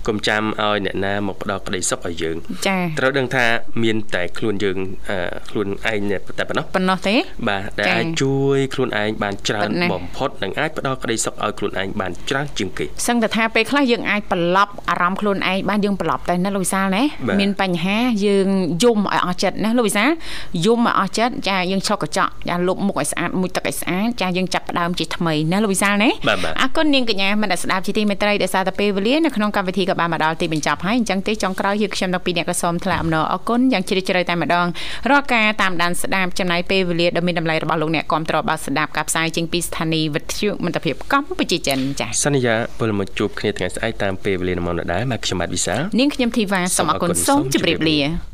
[0.08, 2.36] កុំចាំឲ្យអ្នកណាមកផ្ដល់ក្តីសុខឲ្យយើង
[2.68, 3.46] ចា៎ត្រូវដឹងថា
[3.84, 4.78] មានតែខ្លួនយើង
[5.10, 5.18] អឺ
[5.50, 6.02] ខ្លួនឯង
[6.40, 7.16] តែប៉ុណ្ណោះប៉ុណ្ណោះទេ
[7.50, 18.48] បាទដែលចា៎អាចជួយខ្លួនឯងបានច្រើនប៉ុណ្ណាបំផុតនិងអាចផ្ដល់ក្តីសុខឲ្យខ្លួនឯងបានច្រើនជាងគេសឹងតែថាពេលខ្លះយើងអាចប្រឡប់អារម្មណ៍ខ្លួនឯងបានយើងប្រឡប់តែណាលោកវិសាលណាបាទមានបញ្ហាយើង
[18.84, 20.10] យំឲ្យអស់ចិត្តណាលោកវិសាល
[20.66, 34.68] យំឲ្យអស់ចិត្តចាយើងឆុកកញ្ចក់ចាលុបមុខឲ្យស្អាតមួយទឹកឲ្យស្អាតចាយើងចាប់ផ្ដើមជាថ្មីណាលោកវិសាលណាបាទបាទអរគុណនាងកញ្ញាមនស្សស្ដាប់ជាទីមេត្រីដែលសារតែពេលវេលានៅក្នុងកម្មវិធីក៏បានមកដល់ទីបញ្ចប់ហើយអញ្ចឹងទេចុងក្រោយយើងខ្ញុំទាំងពីរអ្នកក៏សូមថ្លែងអំណរអរគុណយ៉ាងជ្រាលជ្រៅតែម្ដង
[35.10, 48.31] រាល់ការតាមដានស្ដាប់ចំណាយពេលវេលាដ៏មានតម្លៃរបស់លោកអ្នកគ្រប់តរបាទស្ដាប់ការផ្សាយចេញពីស្ថានីយ៍វិទ្យុមិត្តភាពកម្ពុជាចិនចា៎សន្យាពលមកជួបគ្នាថ្ងៃស្អែកតាមពេលវេលាម៉ោងដដែលមកខ្ញុំបាទវិសាលនាងខ្ញុំធីវ៉ាសូមអរគុណសូមជម្រាបលា